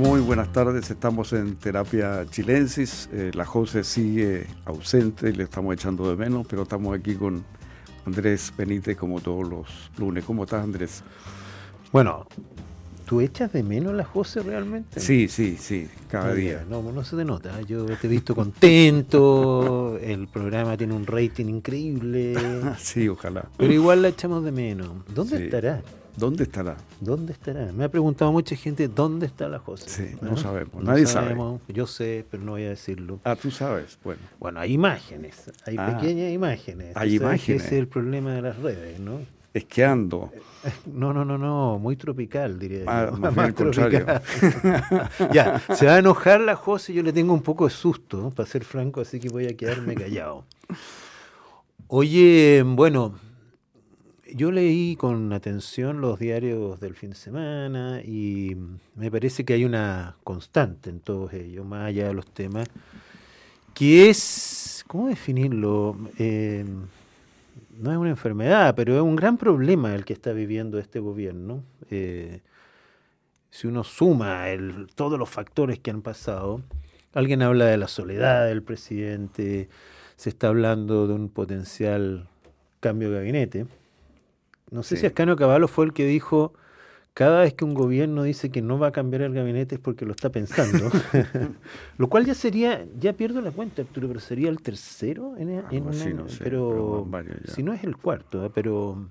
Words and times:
Muy 0.00 0.22
buenas 0.22 0.50
tardes, 0.50 0.90
estamos 0.90 1.34
en 1.34 1.56
Terapia 1.56 2.24
Chilensis. 2.24 3.10
Eh, 3.12 3.32
la 3.34 3.44
José 3.44 3.84
sigue 3.84 4.46
ausente, 4.64 5.30
le 5.30 5.42
estamos 5.42 5.74
echando 5.74 6.08
de 6.08 6.16
menos, 6.16 6.46
pero 6.48 6.62
estamos 6.62 6.98
aquí 6.98 7.16
con 7.16 7.44
Andrés 8.06 8.50
Benítez 8.56 8.96
como 8.96 9.20
todos 9.20 9.46
los 9.46 9.90
lunes. 9.98 10.24
¿Cómo 10.24 10.44
estás, 10.44 10.64
Andrés? 10.64 11.02
Bueno, 11.92 12.26
¿tú 13.04 13.20
echas 13.20 13.52
de 13.52 13.62
menos 13.62 13.92
la 13.92 14.04
José 14.04 14.42
realmente? 14.42 15.00
Sí, 15.00 15.28
sí, 15.28 15.58
sí, 15.60 15.86
cada 16.08 16.32
día. 16.32 16.64
No, 16.66 16.80
no 16.80 17.04
se 17.04 17.16
te 17.16 17.24
nota. 17.26 17.60
Yo 17.60 17.84
te 17.84 18.06
he 18.06 18.08
visto 18.10 18.34
contento, 18.34 19.98
el 20.00 20.28
programa 20.28 20.78
tiene 20.78 20.94
un 20.94 21.04
rating 21.04 21.44
increíble. 21.44 22.36
sí, 22.78 23.06
ojalá. 23.06 23.50
Pero 23.58 23.70
igual 23.70 24.00
la 24.00 24.08
echamos 24.08 24.44
de 24.44 24.50
menos. 24.50 24.88
¿Dónde 25.14 25.44
estará? 25.44 25.82
¿Dónde 26.20 26.44
estará? 26.44 26.76
¿Dónde 27.00 27.32
estará? 27.32 27.72
Me 27.72 27.84
ha 27.84 27.88
preguntado 27.88 28.30
mucha 28.30 28.54
gente 28.54 28.88
dónde 28.88 29.24
está 29.24 29.48
la 29.48 29.58
José. 29.58 29.88
Sí, 29.88 30.16
no, 30.20 30.36
sabemos, 30.36 30.84
nadie 30.84 31.06
sabe. 31.06 31.34
Yo 31.68 31.86
sé, 31.86 32.26
pero 32.30 32.42
no 32.42 32.52
voy 32.52 32.64
a 32.64 32.68
decirlo. 32.68 33.20
Ah, 33.24 33.36
tú 33.36 33.50
sabes, 33.50 33.98
bueno. 34.04 34.20
Bueno, 34.38 34.60
hay 34.60 34.74
imágenes, 34.74 35.50
hay 35.64 35.76
ah. 35.78 35.96
pequeñas 35.96 36.30
imágenes. 36.30 36.94
Hay 36.94 37.16
imágenes. 37.16 37.62
Ese 37.64 37.76
es 37.76 37.80
el 37.80 37.88
problema 37.88 38.34
de 38.34 38.42
las 38.42 38.58
redes, 38.58 39.00
¿no? 39.00 39.20
Esqueando. 39.54 40.30
No, 40.84 41.14
no, 41.14 41.24
no, 41.24 41.38
no, 41.38 41.78
muy 41.78 41.96
tropical, 41.96 42.58
diría 42.58 42.84
ah, 42.86 43.10
Más, 43.18 43.38
al 43.38 43.54
contrario. 43.54 44.04
ya, 45.32 45.58
se 45.74 45.86
va 45.86 45.94
a 45.94 45.98
enojar 46.00 46.42
la 46.42 46.54
José, 46.54 46.92
yo 46.92 47.02
le 47.02 47.14
tengo 47.14 47.32
un 47.32 47.40
poco 47.40 47.64
de 47.64 47.70
susto, 47.70 48.30
para 48.36 48.46
ser 48.46 48.62
franco, 48.64 49.00
así 49.00 49.18
que 49.18 49.30
voy 49.30 49.46
a 49.46 49.56
quedarme 49.56 49.94
callado. 49.94 50.44
Oye, 51.86 52.62
bueno, 52.66 53.14
yo 54.34 54.50
leí 54.50 54.96
con 54.96 55.32
atención 55.32 56.00
los 56.00 56.18
diarios 56.18 56.80
del 56.80 56.94
fin 56.94 57.10
de 57.10 57.16
semana 57.16 58.02
y 58.02 58.56
me 58.94 59.10
parece 59.10 59.44
que 59.44 59.54
hay 59.54 59.64
una 59.64 60.16
constante 60.24 60.90
en 60.90 61.00
todos 61.00 61.32
ellos, 61.32 61.66
más 61.66 61.88
allá 61.88 62.08
de 62.08 62.14
los 62.14 62.26
temas, 62.26 62.68
que 63.74 64.10
es, 64.10 64.84
¿cómo 64.86 65.08
definirlo? 65.08 65.96
Eh, 66.18 66.64
no 67.78 67.92
es 67.92 67.96
una 67.96 68.10
enfermedad, 68.10 68.74
pero 68.74 68.96
es 68.96 69.02
un 69.02 69.16
gran 69.16 69.36
problema 69.36 69.94
el 69.94 70.04
que 70.04 70.12
está 70.12 70.32
viviendo 70.32 70.78
este 70.78 71.00
gobierno. 71.00 71.62
Eh, 71.90 72.40
si 73.50 73.66
uno 73.66 73.84
suma 73.84 74.44
todos 74.94 75.18
los 75.18 75.28
factores 75.28 75.78
que 75.78 75.90
han 75.90 76.02
pasado, 76.02 76.62
alguien 77.14 77.42
habla 77.42 77.66
de 77.66 77.78
la 77.78 77.88
soledad 77.88 78.46
del 78.46 78.62
presidente, 78.62 79.68
se 80.16 80.28
está 80.28 80.48
hablando 80.48 81.08
de 81.08 81.14
un 81.14 81.28
potencial 81.28 82.28
cambio 82.80 83.10
de 83.10 83.16
gabinete 83.16 83.66
no 84.70 84.82
sé 84.82 84.96
si 84.96 85.06
Ascanio 85.06 85.36
Caballo 85.36 85.68
fue 85.68 85.84
el 85.86 85.92
que 85.92 86.06
dijo, 86.06 86.54
cada 87.14 87.40
vez 87.40 87.54
que 87.54 87.64
un 87.64 87.74
gobierno 87.74 88.22
dice 88.22 88.50
que 88.50 88.62
no 88.62 88.78
va 88.78 88.88
a 88.88 88.92
cambiar 88.92 89.22
el 89.22 89.34
gabinete 89.34 89.74
es 89.74 89.80
porque 89.80 90.06
lo 90.06 90.12
está 90.12 90.30
pensando. 90.30 90.90
Lo 91.98 92.08
cual 92.08 92.24
ya 92.24 92.34
sería, 92.34 92.86
ya 92.98 93.12
pierdo 93.14 93.40
la 93.40 93.50
cuenta, 93.50 93.82
Arturo, 93.82 94.06
pero 94.08 94.20
sería 94.20 94.48
el 94.48 94.62
tercero 94.62 95.36
en, 95.36 95.50
en 95.70 95.84
pero, 96.38 97.06
si 97.46 97.62
no 97.62 97.72
es 97.72 97.84
el 97.84 97.96
cuarto, 97.96 98.46
¿eh? 98.46 98.50
pero 98.54 99.08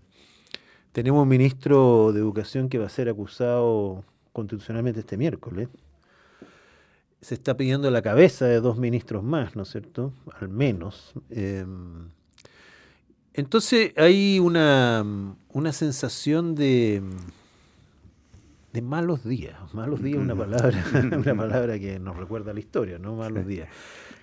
tenemos 0.94 1.22
un 1.22 1.30
ministro 1.30 2.12
de 2.14 2.20
Educación 2.20 2.70
que 2.70 2.78
va 2.78 2.86
a 2.86 2.90
ser 2.90 3.10
acusado 3.10 4.04
constitucionalmente 4.32 5.02
este 5.02 5.18
miércoles. 5.18 5.68
Se 7.22 7.36
está 7.36 7.58
pidiendo 7.58 7.92
la 7.92 8.02
cabeza 8.02 8.46
de 8.46 8.62
dos 8.62 8.78
ministros 8.78 9.23
más, 9.23 9.58
¿no 9.58 9.64
es 9.64 9.70
cierto? 9.70 10.14
Al 10.40 10.48
menos. 10.48 11.14
Eh, 11.30 11.66
entonces 13.40 13.94
hay 13.98 14.39
una, 14.39 15.04
una 15.54 15.73
sensación 15.73 16.55
de, 16.55 17.02
de 18.73 18.82
malos 18.82 19.23
días. 19.23 19.55
Malos 19.73 20.02
días 20.02 20.17
es 20.17 20.23
una 20.23 20.36
palabra, 20.36 20.83
una 21.17 21.36
palabra 21.36 21.80
que 21.80 22.00
nos 22.00 22.17
recuerda 22.17 22.52
a 22.52 22.54
la 22.54 22.60
historia, 22.60 23.00
¿no? 23.00 23.16
Malos 23.16 23.48
días. 23.48 23.70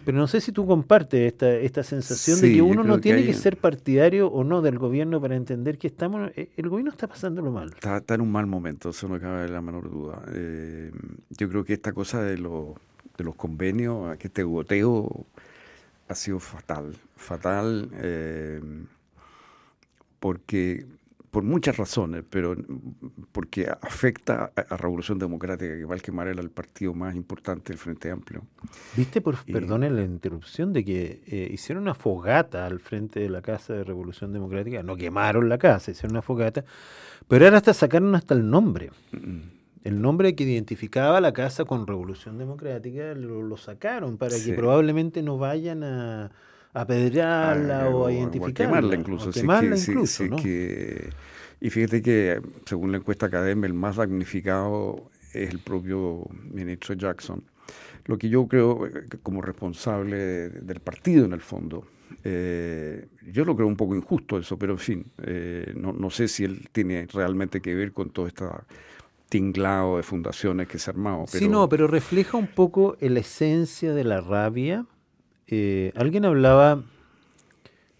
Pero 0.04 0.18
no 0.18 0.28
sé 0.28 0.40
si 0.40 0.52
tú 0.52 0.66
compartes 0.66 1.32
esta, 1.32 1.50
esta 1.50 1.82
sensación 1.82 2.40
de 2.40 2.52
que 2.52 2.62
uno 2.62 2.84
no 2.84 3.00
tiene 3.00 3.24
que, 3.24 3.34
ser 3.34 3.56
partidario 3.56 4.28
o 4.28 4.44
no 4.44 4.62
del 4.62 4.78
gobierno 4.78 5.20
para 5.20 5.34
entender 5.34 5.78
que 5.78 5.88
estamos 5.88 6.30
eh, 6.36 6.50
el 6.56 6.68
gobierno 6.68 6.92
está 6.92 7.08
pasándolo 7.08 7.50
mal. 7.50 7.70
Está, 7.70 8.14
en 8.14 8.20
un 8.20 8.30
mal 8.30 8.46
momento, 8.46 8.90
eso 8.90 9.08
no 9.08 9.18
cabe 9.18 9.48
la 9.48 9.60
menor 9.60 9.90
duda. 9.90 10.22
Eh, 10.32 10.92
yo 11.30 11.48
creo 11.48 11.64
que 11.64 11.72
esta 11.72 11.92
cosa 11.92 12.22
de, 12.22 12.36
de 12.36 13.24
los 13.24 13.34
convenios, 13.34 14.16
que 14.18 14.28
este 14.28 14.44
goteo 14.44 15.26
ha 16.08 16.14
sido 16.14 16.38
fatal, 16.38 16.96
fatal. 17.16 17.90
Eh, 17.94 18.60
porque 20.26 20.84
por 21.30 21.44
muchas 21.44 21.76
razones, 21.76 22.24
pero 22.28 22.56
porque 23.30 23.68
afecta 23.68 24.50
a 24.56 24.66
la 24.70 24.76
Revolución 24.76 25.20
Democrática, 25.20 25.76
que 25.76 25.84
Valquemar 25.84 26.26
era 26.26 26.40
el 26.40 26.50
partido 26.50 26.94
más 26.94 27.14
importante 27.14 27.68
del 27.68 27.78
Frente 27.78 28.10
Amplio. 28.10 28.42
Viste, 28.96 29.20
por, 29.20 29.36
perdone 29.44 29.88
la 29.88 30.02
interrupción, 30.02 30.72
de 30.72 30.84
que 30.84 31.22
eh, 31.28 31.48
hicieron 31.52 31.84
una 31.84 31.94
fogata 31.94 32.66
al 32.66 32.80
frente 32.80 33.20
de 33.20 33.30
la 33.30 33.40
Casa 33.40 33.72
de 33.72 33.84
Revolución 33.84 34.32
Democrática, 34.32 34.82
no 34.82 34.96
quemaron 34.96 35.48
la 35.48 35.58
casa, 35.58 35.92
hicieron 35.92 36.10
una 36.10 36.22
fogata, 36.22 36.64
pero 37.28 37.44
ahora 37.44 37.58
hasta 37.58 37.72
sacaron 37.72 38.12
hasta 38.16 38.34
el 38.34 38.50
nombre. 38.50 38.90
El 39.84 40.02
nombre 40.02 40.34
que 40.34 40.42
identificaba 40.42 41.20
la 41.20 41.32
casa 41.32 41.64
con 41.66 41.86
Revolución 41.86 42.36
Democrática 42.36 43.14
lo, 43.14 43.56
sacaron 43.56 44.18
para 44.18 44.34
que 44.44 44.54
probablemente 44.54 45.22
no 45.22 45.38
vayan 45.38 45.84
a 45.84 46.32
apedrearla 46.76 47.84
ah, 47.84 47.88
o, 47.88 48.06
a 48.06 48.12
identificarla. 48.12 48.50
O 48.50 48.54
quemarla 48.54 48.94
incluso. 48.96 49.30
quemarla 49.30 49.76
incluso 49.76 50.24
y 51.60 51.70
fíjate 51.70 52.02
que, 52.02 52.40
según 52.66 52.92
la 52.92 52.98
encuesta 52.98 53.26
académica, 53.26 53.66
el 53.66 53.74
más 53.74 53.96
damnificado 53.96 55.10
es 55.32 55.50
el 55.50 55.58
propio 55.58 56.26
ministro 56.52 56.94
Jackson. 56.94 57.42
Lo 58.04 58.18
que 58.18 58.28
yo 58.28 58.46
creo 58.46 58.86
eh, 58.86 59.04
como 59.22 59.40
responsable 59.40 60.50
del 60.50 60.80
partido 60.80 61.24
en 61.24 61.32
el 61.32 61.40
fondo. 61.40 61.86
Eh, 62.22 63.06
yo 63.32 63.44
lo 63.44 63.56
creo 63.56 63.66
un 63.66 63.76
poco 63.76 63.96
injusto 63.96 64.38
eso, 64.38 64.58
pero 64.58 64.74
en 64.74 64.78
fin, 64.78 65.06
eh, 65.22 65.72
no, 65.76 65.92
no, 65.92 66.10
sé 66.10 66.28
si 66.28 66.44
él 66.44 66.68
tiene 66.72 67.06
realmente 67.12 67.60
que 67.60 67.74
ver 67.74 67.92
con 67.92 68.10
todo 68.10 68.26
este 68.26 68.44
tinglado 69.28 69.96
de 69.96 70.02
fundaciones 70.02 70.68
que 70.68 70.78
se 70.78 70.90
ha 70.90 70.92
armado. 70.92 71.24
Pero... 71.32 71.38
Sí, 71.44 71.48
no, 71.48 71.68
pero 71.68 71.86
refleja 71.86 72.36
un 72.36 72.48
poco 72.48 72.96
la 73.00 73.20
esencia 73.20 73.94
de 73.94 74.04
la 74.04 74.20
rabia 74.20 74.86
eh, 75.48 75.92
alguien 75.94 76.24
hablaba 76.24 76.82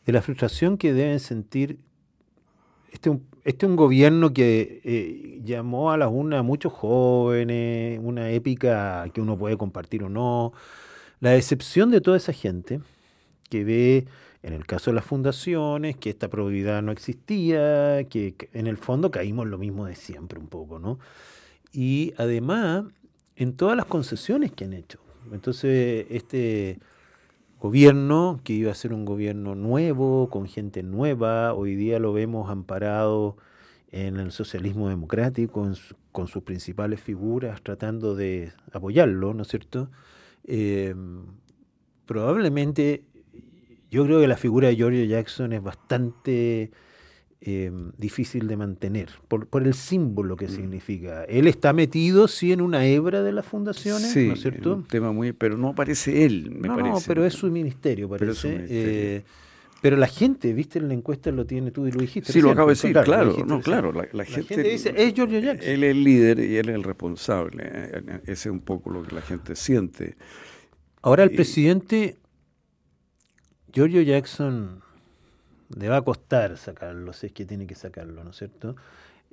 de 0.05 0.13
la 0.13 0.23
frustración 0.23 0.79
que 0.79 0.93
deben 0.93 1.21
sentir 1.21 1.79
este, 2.93 3.19
este 3.45 3.67
un 3.67 3.77
gobierno 3.77 4.33
que 4.33 4.81
eh, 4.85 5.41
llamó 5.45 5.93
a 5.93 5.97
la 5.97 6.09
una 6.09 6.41
a 6.41 6.43
muchos 6.43 6.73
jóvenes, 6.73 8.01
una 8.03 8.31
épica 8.31 9.09
que 9.13 9.21
uno 9.21 9.37
puede 9.37 9.57
compartir 9.57 10.03
o 10.03 10.09
no, 10.09 10.53
la 11.21 11.31
decepción 11.31 11.91
de 11.91 12.01
toda 12.01 12.17
esa 12.17 12.33
gente 12.33 12.81
que 13.49 13.65
ve, 13.65 14.07
en 14.43 14.53
el 14.53 14.67
caso 14.67 14.91
de 14.91 14.95
las 14.95 15.05
fundaciones, 15.05 15.97
que 15.97 16.11
esta 16.11 16.29
probabilidad 16.29 16.83
no 16.83 16.91
existía, 16.93 18.05
que, 18.09 18.35
que 18.35 18.49
en 18.53 18.67
el 18.67 18.77
fondo 18.77 19.11
caímos 19.11 19.47
lo 19.47 19.59
mismo 19.59 19.87
de 19.87 19.95
siempre 19.95 20.39
un 20.39 20.49
poco, 20.49 20.79
¿no? 20.79 20.99
Y 21.73 22.15
además, 22.17 22.85
en 23.37 23.57
todas 23.57 23.77
las 23.77 23.87
concesiones 23.87 24.53
que 24.53 24.65
han 24.65 24.73
hecho. 24.73 24.99
Entonces, 25.33 26.07
este 26.11 26.79
gobierno, 27.61 28.41
que 28.45 28.53
iba 28.53 28.71
a 28.71 28.75
ser 28.75 28.93
un 28.93 29.05
gobierno 29.05 29.55
nuevo, 29.55 30.29
con 30.31 30.47
gente 30.47 30.83
nueva, 30.83 31.55
hoy 31.55 31.75
día 31.75 31.99
lo 31.99 32.13
vemos 32.13 32.51
amparado 32.51 33.37
en 33.91 34.19
el 34.19 34.33
socialismo 34.33 34.89
democrático, 34.89 35.67
con 36.13 36.29
sus 36.29 36.43
principales 36.43 37.01
figuras, 37.01 37.63
tratando 37.63 38.15
de 38.15 38.53
apoyarlo, 38.73 39.33
¿no 39.35 39.43
es 39.43 39.49
cierto? 39.49 39.91
Em, 40.45 41.25
probablemente, 42.07 43.05
yo 43.91 44.05
creo 44.05 44.21
que 44.21 44.29
la 44.29 44.37
figura 44.37 44.69
de 44.69 44.77
Giorgio 44.77 45.05
Jackson 45.05 45.53
es 45.53 45.63
bastante 45.63 46.71
Em, 47.39 47.93
difícil 47.99 48.49
de 48.49 48.57
mantener, 48.57 49.11
por, 49.29 49.47
por 49.47 49.63
el 49.63 49.75
símbolo 49.75 50.37
que 50.37 50.47
mm. 50.47 50.51
significa. 50.51 51.25
Él 51.25 51.47
está 51.47 51.75
metido, 51.75 52.29
sí, 52.29 52.51
en 52.51 52.63
una 52.63 52.87
hebra 52.87 53.23
de 53.23 53.31
las 53.31 53.45
fundaciones, 53.45 54.17
¿no 54.17 54.33
es 54.33 54.41
cierto? 54.41 54.77
un 54.77 54.85
tema 54.85 55.13
muy, 55.13 55.33
pero 55.33 55.59
no 55.59 55.69
aparece 55.69 56.25
él, 56.25 56.51
me 56.51 56.67
no, 56.67 56.77
parece. 56.77 56.95
No, 56.95 57.01
pero 57.07 57.27
es 57.27 57.35
su 57.35 57.51
ministerio, 57.51 58.09
parece. 58.09 58.65
Eh, 58.71 59.23
pero, 59.83 59.99
la 59.99 60.07
gente, 60.07 60.55
viste, 60.55 60.79
en 60.79 60.89
la 60.89 60.95
encuesta 60.95 61.31
lo 61.31 61.45
tiene 61.45 61.71
tú 61.71 61.87
y 61.87 61.93
lo 61.93 62.01
dijiste. 62.01 62.33
Sí, 62.33 62.41
lo 62.41 62.51
acabo 62.51 62.69
de 62.69 62.75
decir, 62.75 62.97
claro, 63.05 63.37
no, 63.47 63.61
claro. 63.61 63.93
La, 63.93 64.25
gente, 64.25 64.63
dice, 64.63 64.95
es 64.97 65.13
Giorgio 65.13 65.39
Jackson. 65.39 65.69
Él 65.69 65.85
es 65.85 65.91
el 65.91 66.05
líder 66.05 66.39
y 66.39 66.57
él 66.57 66.71
es 66.71 66.75
el 66.75 66.83
responsable. 66.83 67.65
Eh, 67.67 68.21
ese 68.23 68.33
es 68.33 68.47
un 68.47 68.61
poco 68.61 68.89
lo 68.89 69.03
que 69.03 69.15
la 69.15 69.21
gente 69.21 69.55
siente. 69.55 70.17
Ahora 71.03 71.23
el 71.23 71.31
presidente 71.33 72.17
Giorgio 73.71 74.01
Jackson 74.01 74.86
le 75.75 75.89
va 75.89 75.99
a 75.99 76.03
costar 76.03 76.57
sacarlo, 76.57 77.13
si 77.13 77.27
es 77.27 77.33
que 77.33 77.45
tiene 77.45 77.67
que 77.67 77.75
sacarlo, 77.75 78.23
¿no 78.25 78.31
es 78.31 78.37
cierto? 78.37 78.77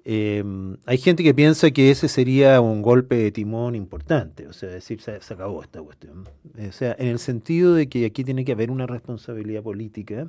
Em, 0.05 0.77
hay 0.85 0.97
gente 0.97 1.23
que 1.23 1.33
piensa 1.33 1.71
que 1.71 1.89
ese 1.89 2.07
sería 2.07 2.59
un 2.59 2.81
golpe 2.81 3.15
de 3.15 3.31
timón 3.31 3.75
importante, 3.75 4.47
o 4.47 4.53
sea, 4.53 4.69
decir, 4.69 4.99
se, 5.01 5.13
acabó 5.33 5.61
esta 5.61 5.81
cuestión. 5.81 6.27
O 6.57 6.71
sea, 6.71 6.95
en 6.99 7.07
el 7.07 7.19
sentido 7.19 7.73
de 7.73 7.87
que 7.87 8.05
aquí 8.05 8.23
tiene 8.23 8.43
que 8.43 8.51
haber 8.51 8.69
una 8.69 8.85
responsabilidad 8.85 9.63
política 9.63 10.27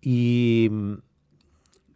y 0.00 0.70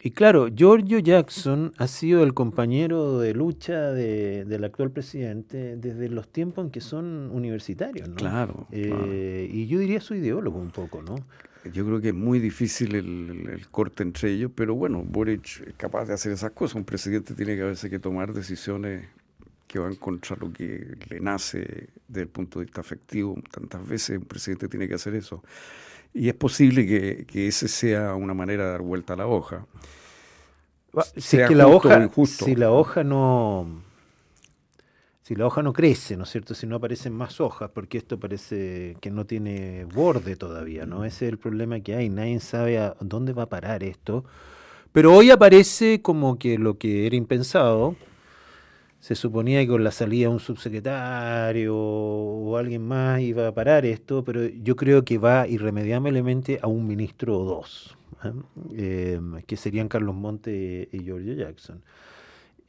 y 0.07 0.13
claro, 0.13 0.47
Giorgio 0.55 1.01
Jackson 1.01 1.73
ha 1.79 1.89
sido 1.89 2.23
el 2.23 2.33
compañero 2.33 3.19
de 3.19 3.35
lucha 3.35 3.91
de, 3.91 4.45
del 4.45 4.63
actual 4.63 4.93
presidente 4.93 5.77
desde 5.77 6.09
los 6.09 6.29
tiempos 6.29 6.67
en 6.67 6.71
que 6.71 6.81
son 6.81 7.29
universitarios, 7.33 8.09
¿no? 8.09 8.15
Claro, 8.15 8.69
eh, 8.71 9.51
Y 9.51 9.67
yo 9.67 9.81
diría 9.81 10.01
su 10.01 10.15
ideólogo 10.15 10.61
un 10.61 10.71
poco, 10.71 11.03
¿no? 11.03 11.17
Yo 11.73 11.85
creo 11.85 12.01
que 12.01 12.09
es 12.09 12.15
muy 12.15 12.39
difícil 12.39 12.95
el, 12.95 13.67
corte 13.71 14.03
entre 14.03 14.31
ellos, 14.31 14.51
pero 14.55 14.75
bueno, 14.75 15.03
Boric 15.03 15.63
es 15.67 15.75
capaz 15.77 16.07
de 16.07 16.15
hacer 16.15 16.33
esas 16.33 16.53
cosas. 16.53 16.77
Un 16.77 16.85
presidente 16.85 17.35
tiene 17.35 17.57
que 17.57 17.63
a 17.63 17.67
veces 17.67 17.91
que 17.91 17.99
tomar 17.99 18.33
decisiones 18.33 19.09
que 19.67 19.79
van 19.79 19.97
contra 19.97 20.37
lo 20.37 20.53
que 20.53 20.97
le 21.09 21.21
nace 21.21 21.89
desde 22.07 22.23
el 22.23 22.29
punto 22.29 22.59
de 22.59 22.67
vista 22.67 22.81
afectivo. 22.81 23.37
Tantas 23.51 23.87
veces 23.87 24.19
un 24.19 24.25
presidente 24.25 24.69
tiene 24.69 24.89
que 24.89 24.95
hacer 24.95 25.15
eso. 25.15 25.43
Y 26.15 26.29
es 26.29 26.35
posible 26.35 26.87
que, 26.87 27.25
que 27.27 27.49
ese 27.49 27.69
sea 27.69 28.15
una 28.15 28.35
manera 28.35 28.65
de 28.65 28.71
dar 28.71 28.83
vuelta 28.83 29.15
a 29.15 29.17
la 29.17 29.27
hoja. 29.27 29.67
Si 31.17 31.37
que 31.37 31.55
la 31.55 31.67
hoja, 31.67 32.09
si 32.25 32.55
la 32.55 32.71
hoja 32.73 33.05
no 33.05 33.86
si 35.27 35.35
la 35.35 35.45
hoja 35.45 35.61
no 35.61 35.73
crece, 35.73 36.17
¿no 36.17 36.23
es 36.23 36.31
cierto? 36.31 36.55
Si 36.55 36.69
no 36.69 36.77
aparecen 36.77 37.13
más 37.13 37.41
hojas, 37.41 37.69
porque 37.75 37.99
esto 37.99 38.21
parece 38.21 38.97
que 39.01 39.11
no 39.11 39.27
tiene 39.27 39.85
borde 39.87 40.37
todavía, 40.37 40.87
¿no? 40.87 41.05
Ese 41.05 41.27
es 41.27 41.33
el 41.33 41.39
problema 41.39 41.81
que 41.81 41.97
hay, 41.97 42.09
nadie 42.09 42.39
sabe 42.39 42.79
a 42.79 42.95
dónde 43.01 43.33
va 43.33 43.43
a 43.43 43.49
parar 43.49 43.83
esto. 43.83 44.25
Pero 44.93 45.13
hoy 45.13 45.31
aparece 45.31 46.01
como 46.01 46.39
que 46.39 46.59
lo 46.59 46.79
que 46.79 47.09
era 47.09 47.17
impensado, 47.17 47.97
se 49.01 49.17
suponía 49.17 49.63
que 49.63 49.67
con 49.67 49.83
la 49.83 49.91
salida 49.91 50.29
de 50.29 50.35
un 50.35 50.39
subsecretario 50.39 51.75
o 51.77 52.57
alguien 52.57 52.87
más 52.87 53.21
iba 53.21 53.49
a 53.49 53.53
parar 53.53 53.85
esto, 53.85 54.23
pero 54.23 54.47
yo 54.47 54.77
creo 54.77 55.05
que 55.05 55.19
va 55.19 55.49
irremediablemente 55.49 56.61
a 56.63 56.69
un 56.69 56.87
ministro 56.87 57.37
o 57.41 57.45
dos. 57.45 57.99
¿eh? 58.23 59.15
Em, 59.17 59.43
que 59.43 59.57
serían 59.57 59.89
Carlos 59.89 60.15
Monte 60.15 60.89
y 60.93 61.03
Giorgio 61.03 61.35
Jackson. 61.35 61.83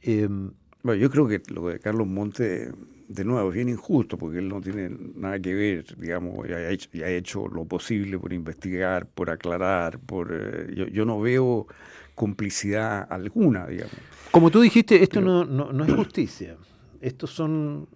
Em, 0.02 0.50
bueno, 0.82 1.00
yo 1.00 1.10
creo 1.10 1.26
que 1.26 1.42
lo 1.52 1.68
de 1.68 1.78
Carlos 1.78 2.06
Monte, 2.06 2.70
de 3.08 3.24
nuevo, 3.24 3.48
es 3.48 3.54
bien 3.54 3.68
injusto 3.68 4.16
porque 4.16 4.38
él 4.38 4.48
no 4.48 4.60
tiene 4.60 4.90
nada 5.16 5.38
que 5.38 5.54
ver, 5.54 5.96
digamos, 5.98 6.48
y 6.48 6.52
ha 6.52 6.70
hecho, 6.70 6.88
ha 7.04 7.10
hecho 7.10 7.48
lo 7.48 7.64
posible 7.64 8.18
por 8.18 8.32
investigar, 8.32 9.06
por 9.06 9.30
aclarar, 9.30 9.98
por 9.98 10.28
eh, 10.32 10.90
yo, 10.92 11.04
no 11.04 11.20
veo 11.20 11.66
complicidad 12.14 13.06
alguna, 13.10 13.66
digamos. 13.66 13.94
Como 14.30 14.50
tú 14.50 14.60
dijiste, 14.60 15.02
esto 15.02 15.20
no, 15.20 15.44
no, 15.44 15.72
no 15.72 15.84
es 15.84 15.92
justicia. 15.92 16.56
Estos 17.00 17.30
son... 17.30 17.88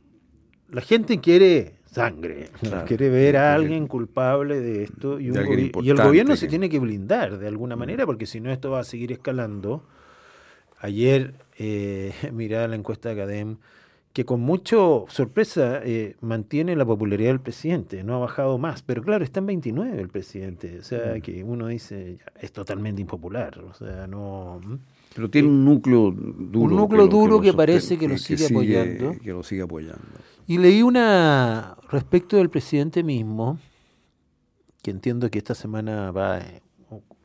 La 0.71 0.81
gente 0.81 1.21
quiere 1.21 1.75
sangre. 1.93 2.49
Quiere 2.87 3.11
ver 3.11 3.37
a 3.37 3.55
alguien 3.55 3.87
culpable 3.87 4.61
de 4.61 4.85
esto 4.85 5.21
y, 5.21 5.29
el 5.29 5.97
gobierno 5.97 6.37
se 6.37 6.49
tiene 6.49 6.69
que 6.69 6.79
blindar 6.79 7.39
de 7.39 7.47
alguna 7.47 7.77
mm. 7.77 7.79
manera 7.79 8.07
porque 8.07 8.27
si 8.27 8.41
no 8.41 8.51
esto 8.51 8.71
va 8.71 8.81
a 8.81 8.85
seguir 8.85 9.13
escalando. 9.13 9.85
Ayer 10.83 11.35
eh, 11.57 12.13
miraba 12.33 12.69
la 12.69 12.77
encuesta 12.77 13.09
de 13.09 13.23
Academ 13.23 13.57
que 14.13 14.27
con 14.27 14.41
mucha 14.41 14.77
sorpresa 15.09 15.81
eh, 15.83 16.17
mantiene 16.21 16.77
la 16.77 16.85
popularidad 16.85 17.31
del 17.31 17.41
presidente, 17.41 18.05
no 18.05 18.17
ha 18.17 18.19
bajado 18.19 18.59
más, 18.59 18.83
pero 18.83 19.03
claro, 19.03 19.25
está 19.25 19.41
en 19.41 19.47
29 19.47 19.99
el 19.99 20.09
presidente, 20.09 20.81
o 20.81 20.83
sea 20.83 21.15
mm. 21.17 21.23
que 21.23 21.43
uno 21.43 21.69
dice, 21.69 22.19
es 22.39 22.53
totalmente 22.53 23.01
impopular, 23.01 23.59
o 23.61 23.73
sea, 23.73 24.07
no... 24.07 24.61
Pero 25.15 25.31
tiene 25.31 25.49
un 25.49 25.65
núcleo 25.65 26.11
duro. 26.11 26.61
Un 26.61 26.77
núcleo 26.77 27.07
duro 27.07 27.41
que, 27.41 27.53
parece 27.53 27.99
que, 27.99 28.09
lo 28.09 28.17
sigue, 28.17 28.47
apoyando. 28.47 29.15
Que 29.23 29.31
lo 29.31 29.43
sigue 29.43 29.63
apoyando. 29.63 30.03
Y 30.47 30.57
leí 30.57 30.83
una 30.83 31.77
respecto 31.91 32.39
del 32.39 32.49
presidente 32.49 33.03
mismo, 33.03 33.59
que 34.83 34.91
entiendo 34.91 35.31
que 35.31 35.39
esta 35.39 35.55
semana 35.55 36.11
va 36.13 36.41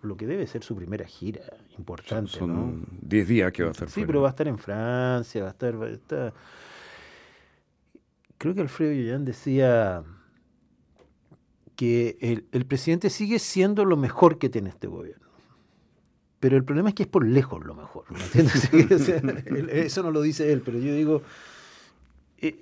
lo 0.08 0.18
que 0.18 0.26
debe 0.26 0.48
ser 0.48 0.64
su 0.64 0.76
primera 0.76 1.06
gira 1.06 1.42
importante. 1.78 2.32
Son 2.32 2.86
10 3.02 3.28
días 3.28 3.52
que 3.52 3.64
va 3.64 3.70
a 3.70 3.72
estar. 3.74 3.90
Sí, 3.90 4.04
pero 4.06 4.22
va 4.22 4.30
a 4.30 4.32
estar 4.32 4.48
en 4.48 4.58
Francia, 4.58 5.42
va 5.44 5.50
a 5.50 5.52
estar. 5.52 6.34
Creo 8.38 8.54
que 8.54 8.62
Alfredo 8.62 8.94
Yoyan 8.94 9.26
decía 9.26 10.04
que 11.76 12.18
el, 12.22 12.46
el, 12.52 12.66
presidente 12.66 13.10
sigue 13.10 13.40
siendo 13.40 13.86
lo 13.86 13.98
mejor 13.98 14.40
que 14.40 14.50
tiene 14.50 14.70
este 14.70 14.88
gobierno. 14.88 15.28
Pero 16.40 16.56
el 16.56 16.64
problema 16.64 16.90
es 16.90 16.96
que 16.96 17.04
es 17.04 17.10
por 17.10 17.26
lejos 17.26 17.66
lo 17.66 17.74
mejor. 17.74 18.06
eso 19.72 20.04
no 20.04 20.12
lo 20.12 20.22
dice 20.22 20.52
él, 20.52 20.62
pero 20.62 20.80
yo 20.80 20.94
digo, 20.94 21.22
eh, 22.40 22.56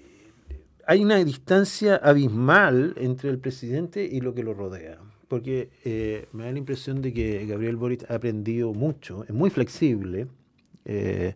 hay 0.88 1.04
una 1.04 1.16
distancia 1.24 1.96
abismal 1.98 2.94
entre 2.98 3.30
el 3.30 3.40
presidente 3.40 4.06
y 4.06 4.22
lo 4.22 4.34
que 4.34 4.44
lo 4.44 4.54
rodea. 4.54 5.00
Porque 5.28 5.70
eh, 5.84 6.28
me 6.34 6.46
da 6.46 6.52
la 6.52 6.58
impresión 6.60 7.02
de 7.02 7.14
que 7.14 7.46
Gabriel 7.46 7.76
Boric 7.78 8.10
ha 8.10 8.16
aprendido 8.16 8.74
mucho, 8.74 9.24
es 9.24 9.34
muy 9.34 9.50
flexible, 9.50 10.28
eh, 10.86 11.36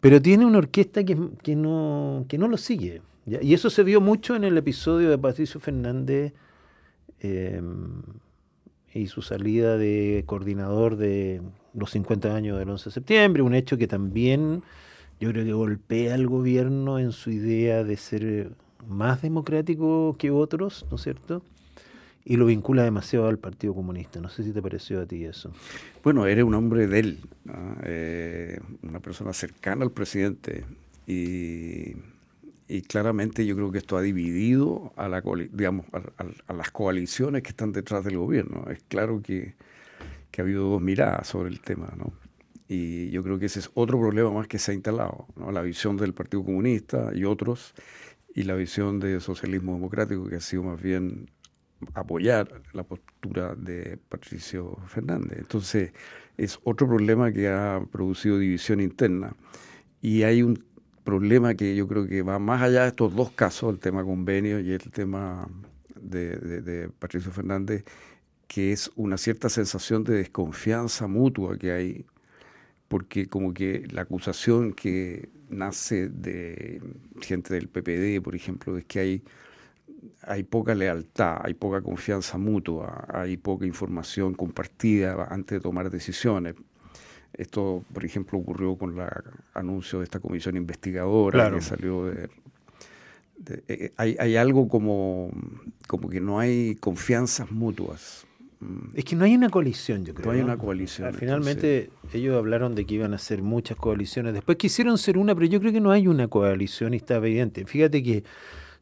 pero 0.00 0.20
tiene 0.20 0.44
una 0.44 0.58
orquesta 0.58 1.02
que, 1.02 1.16
que, 1.42 1.56
no, 1.56 2.26
que 2.28 2.36
no 2.36 2.46
lo 2.48 2.58
sigue. 2.58 3.00
Y 3.26 3.54
eso 3.54 3.70
se 3.70 3.82
vio 3.84 4.02
mucho 4.02 4.36
en 4.36 4.44
el 4.44 4.58
episodio 4.58 5.08
de 5.08 5.16
Patricio 5.16 5.58
Fernández 5.58 6.34
em, 7.20 8.02
y 8.92 9.06
su 9.06 9.22
salida 9.22 9.78
de 9.78 10.24
coordinador 10.26 10.96
de 10.96 11.40
los 11.72 11.90
50 11.90 12.34
años 12.34 12.58
del 12.58 12.68
11 12.68 12.84
de 12.84 12.90
septiembre, 12.90 13.42
un 13.42 13.54
hecho 13.54 13.78
que 13.78 13.86
también 13.86 14.62
yo 15.20 15.30
creo 15.30 15.44
que 15.44 15.52
golpea 15.54 16.14
al 16.14 16.26
gobierno 16.26 16.98
en 16.98 17.12
su 17.12 17.30
idea 17.30 17.82
de 17.82 17.96
ser 17.96 18.50
más 18.86 19.22
democrático 19.22 20.14
que 20.18 20.30
otros, 20.30 20.84
¿no 20.90 20.96
es 20.96 21.02
cierto? 21.02 21.42
Y 22.24 22.36
lo 22.36 22.46
vincula 22.46 22.84
demasiado 22.84 23.28
al 23.28 23.38
Partido 23.38 23.74
Comunista. 23.74 24.20
No 24.20 24.30
sé 24.30 24.42
si 24.44 24.52
te 24.52 24.62
pareció 24.62 25.02
a 25.02 25.06
ti 25.06 25.24
eso. 25.24 25.52
Bueno, 26.02 26.26
eres 26.26 26.44
un 26.44 26.54
hombre 26.54 26.86
de 26.86 26.98
él, 27.00 27.18
eh, 27.82 28.58
una 28.82 29.00
persona 29.00 29.32
cercana 29.34 29.84
al 29.84 29.90
presidente. 29.90 30.64
Y, 31.06 31.96
claramente 32.88 33.44
yo 33.46 33.54
creo 33.54 33.70
que 33.70 33.78
esto 33.78 33.96
ha 33.96 34.02
dividido 34.02 34.92
a, 34.96 35.08
la, 35.08 35.22
digamos, 35.52 35.86
a, 35.92 36.52
las 36.52 36.70
coaliciones 36.70 37.42
que 37.42 37.50
están 37.50 37.72
detrás 37.72 38.04
del 38.04 38.16
gobierno. 38.16 38.64
Es 38.70 38.82
claro 38.88 39.20
que, 39.22 39.54
que 40.30 40.40
ha 40.40 40.44
habido 40.44 40.68
dos 40.68 40.80
miradas 40.80 41.28
sobre 41.28 41.50
el 41.50 41.60
tema, 41.60 41.92
¿no? 41.96 42.12
Y 42.66 43.10
yo 43.10 43.22
creo 43.22 43.38
que 43.38 43.46
ese 43.46 43.58
es 43.58 43.70
otro 43.74 44.00
problema 44.00 44.30
más 44.30 44.48
que 44.48 44.58
se 44.58 44.72
ha 44.72 44.74
instalado, 44.74 45.26
la 45.52 45.60
visión 45.60 45.96
del 45.96 46.14
Partido 46.14 46.42
Comunista 46.42 47.10
y 47.14 47.24
otros, 47.24 47.74
y 48.34 48.44
la 48.44 48.54
visión 48.54 48.98
del 49.00 49.20
socialismo 49.20 49.74
democrático, 49.74 50.26
que 50.26 50.36
ha 50.36 50.40
sido 50.40 50.62
más 50.64 50.82
bien 50.82 51.30
apoyar 51.94 52.62
la 52.72 52.82
postura 52.82 53.54
de 53.54 53.98
Patricio 54.08 54.78
Fernández. 54.86 55.38
Entonces, 55.38 55.92
es 56.36 56.58
otro 56.64 56.86
problema 56.88 57.32
que 57.32 57.48
ha 57.48 57.82
producido 57.90 58.38
división 58.38 58.80
interna. 58.80 59.34
Y 60.00 60.22
hay 60.22 60.42
un 60.42 60.64
problema 61.04 61.54
que 61.54 61.76
yo 61.76 61.86
creo 61.86 62.06
que 62.06 62.22
va 62.22 62.38
más 62.38 62.62
allá 62.62 62.82
de 62.82 62.88
estos 62.88 63.14
dos 63.14 63.30
casos, 63.32 63.72
el 63.72 63.78
tema 63.78 64.02
convenio 64.02 64.60
y 64.60 64.72
el 64.72 64.90
tema 64.90 65.48
de, 66.00 66.90
Patricio 66.98 67.30
Fernández, 67.30 67.84
que 68.48 68.72
es 68.72 68.90
una 68.96 69.16
cierta 69.18 69.48
sensación 69.48 70.04
de 70.04 70.14
desconfianza 70.14 71.06
mutua 71.06 71.58
que 71.58 71.72
hay 71.72 72.06
porque 72.88 73.26
como 73.26 73.52
que 73.54 73.86
la 73.90 74.02
acusación 74.02 74.72
que 74.72 75.28
nace 75.48 76.08
de 76.08 76.80
gente 77.20 77.54
del 77.54 77.68
PPD, 77.68 78.22
por 78.22 78.36
ejemplo, 78.36 78.76
es 78.76 78.84
que 78.84 79.00
hay, 79.00 79.22
hay 80.26 80.42
poca 80.42 80.74
lealtad, 80.74 81.38
hay 81.42 81.54
poca 81.54 81.82
confianza 81.82 82.38
mutua, 82.38 83.06
hay 83.12 83.36
poca 83.36 83.66
información 83.66 84.34
compartida 84.34 85.26
antes 85.30 85.58
de 85.58 85.60
tomar 85.60 85.90
decisiones. 85.90 86.54
Esto, 87.32 87.84
por 87.92 88.04
ejemplo, 88.04 88.38
ocurrió 88.38 88.76
con 88.76 88.98
el 88.98 89.06
anuncio 89.54 89.98
de 89.98 90.04
esta 90.04 90.20
comisión 90.20 90.56
investigadora 90.56 91.50
que 91.50 91.60
salió 91.60 92.06
de... 92.06 92.28
Eh, 93.68 93.92
hay, 93.96 94.16
hay 94.20 94.36
algo 94.36 94.68
como, 94.68 95.30
como 95.88 96.08
que 96.08 96.20
no 96.20 96.38
hay 96.38 96.76
confianzas 96.76 97.50
mutuas. 97.50 98.26
Mm. 98.60 98.96
Es 98.96 99.04
que 99.04 99.16
no 99.16 99.24
hay 99.24 99.34
una 99.34 99.50
coalición, 99.50 100.04
yo 100.04 100.14
creo. 100.14 100.26
No 100.26 100.32
hay 100.32 100.40
una 100.40 100.56
coalición. 100.56 101.12
Finalmente 101.12 101.90
ellos 102.12 102.36
hablaron 102.36 102.74
de 102.74 102.86
que 102.86 102.94
iban 102.94 103.12
a 103.12 103.18
ser 103.18 103.42
muchas 103.42 103.76
coaliciones. 103.76 104.32
Después 104.32 104.56
quisieron 104.56 104.96
ser 104.96 105.18
una, 105.18 105.34
pero 105.34 105.46
yo 105.46 105.60
creo 105.60 105.72
que 105.72 105.80
no 105.80 105.90
hay 105.90 106.06
una 106.06 106.28
coalición 106.28 106.94
y 106.94 106.98
está 106.98 107.16
evidente. 107.16 107.66
Fíjate 107.66 108.02
que 108.02 108.24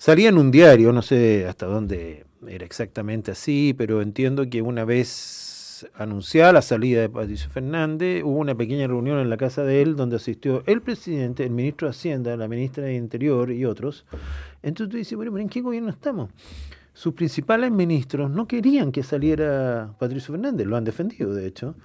salía 0.03 0.31
en 0.31 0.39
un 0.39 0.51
diario, 0.51 0.93
no 0.93 1.01
sé 1.01 1.47
hasta 1.47 1.65
dónde 1.67 2.27
era 2.49 2.65
exactamente 2.65 3.31
así, 3.31 3.73
pero 3.79 4.03
entiendo 4.03 4.51
que 4.51 4.61
una 4.61 4.85
vez 4.85 5.89
anunciada 5.95 6.53
la 6.53 6.63
salida 6.63 7.03
de 7.03 7.09
Patricio 7.09 7.49
Fernández, 7.51 8.25
hubo 8.25 8.39
una 8.39 8.57
pequeña 8.57 8.89
reunión 8.89 9.21
en 9.21 9.31
la 9.31 9.37
casa 9.37 9.63
de 9.63 9.81
él 9.81 9.95
donde 9.95 10.17
asistió 10.17 10.65
el 10.67 10.83
presidente, 10.83 11.45
el 11.45 11.51
ministro 11.51 11.87
de 11.87 11.93
Hacienda, 11.93 12.37
la 12.37 12.49
ministra 12.49 12.83
de 12.83 12.97
Interior 12.97 13.53
y 13.53 13.65
otros. 13.65 14.05
Entonces 14.65 14.91
tú 14.91 14.97
dices, 14.97 15.15
bueno, 15.17 15.39
¿en 15.39 15.49
qué 15.49 15.61
gobierno 15.61 15.91
estamos? 15.91 16.31
sus 16.95 17.15
principales 17.15 17.71
ministros 17.71 18.29
no 18.29 18.49
querían 18.49 18.91
que 18.91 19.05
saliera 19.05 19.95
Patricio 20.01 20.33
Fernández, 20.33 20.67
lo 20.67 20.77
han 20.77 20.85
defendido 20.85 21.33
de 21.33 21.47
hecho, 21.47 21.77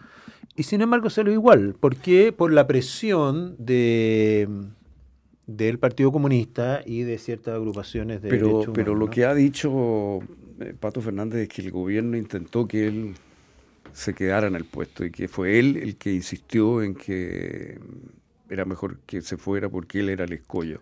y 0.55 0.63
sin 0.63 0.81
embargo 0.81 1.11
salió 1.11 1.31
igual. 1.31 1.75
¿Por 1.79 1.95
qué? 1.95 2.33
Por 2.33 2.51
la 2.51 2.65
presión 2.65 3.55
de 3.59 4.49
del 5.47 5.79
Partido 5.79 6.11
Comunista 6.11 6.81
y 6.85 7.03
de 7.03 7.17
ciertas 7.17 7.55
agrupaciones 7.55 8.21
de 8.21 8.29
pero, 8.29 8.71
Pero 8.73 8.95
lo 8.95 9.09
que 9.09 9.25
ha 9.25 9.33
dicho 9.33 10.19
eh, 10.59 10.73
Pato 10.79 11.01
Fernández 11.01 11.43
es 11.43 11.49
que 11.49 11.61
el 11.61 11.71
gobierno 11.71 12.17
intentó 12.17 12.67
que 12.67 12.87
él 12.87 13.15
se 13.93 14.13
quedara 14.13 14.47
en 14.47 14.55
el 14.55 14.65
puesto 14.65 15.05
y 15.05 15.11
que 15.11 15.27
fue 15.27 15.57
él 15.57 15.77
el 15.77 15.95
que 15.95 16.13
insistió 16.13 16.83
en 16.83 16.93
que 16.93 17.79
era 18.49 18.65
mejor 18.65 18.99
que 19.05 19.21
se 19.21 19.37
fuera 19.37 19.69
porque 19.69 20.01
él 20.01 20.09
era 20.09 20.25
el 20.25 20.33
escollo. 20.33 20.81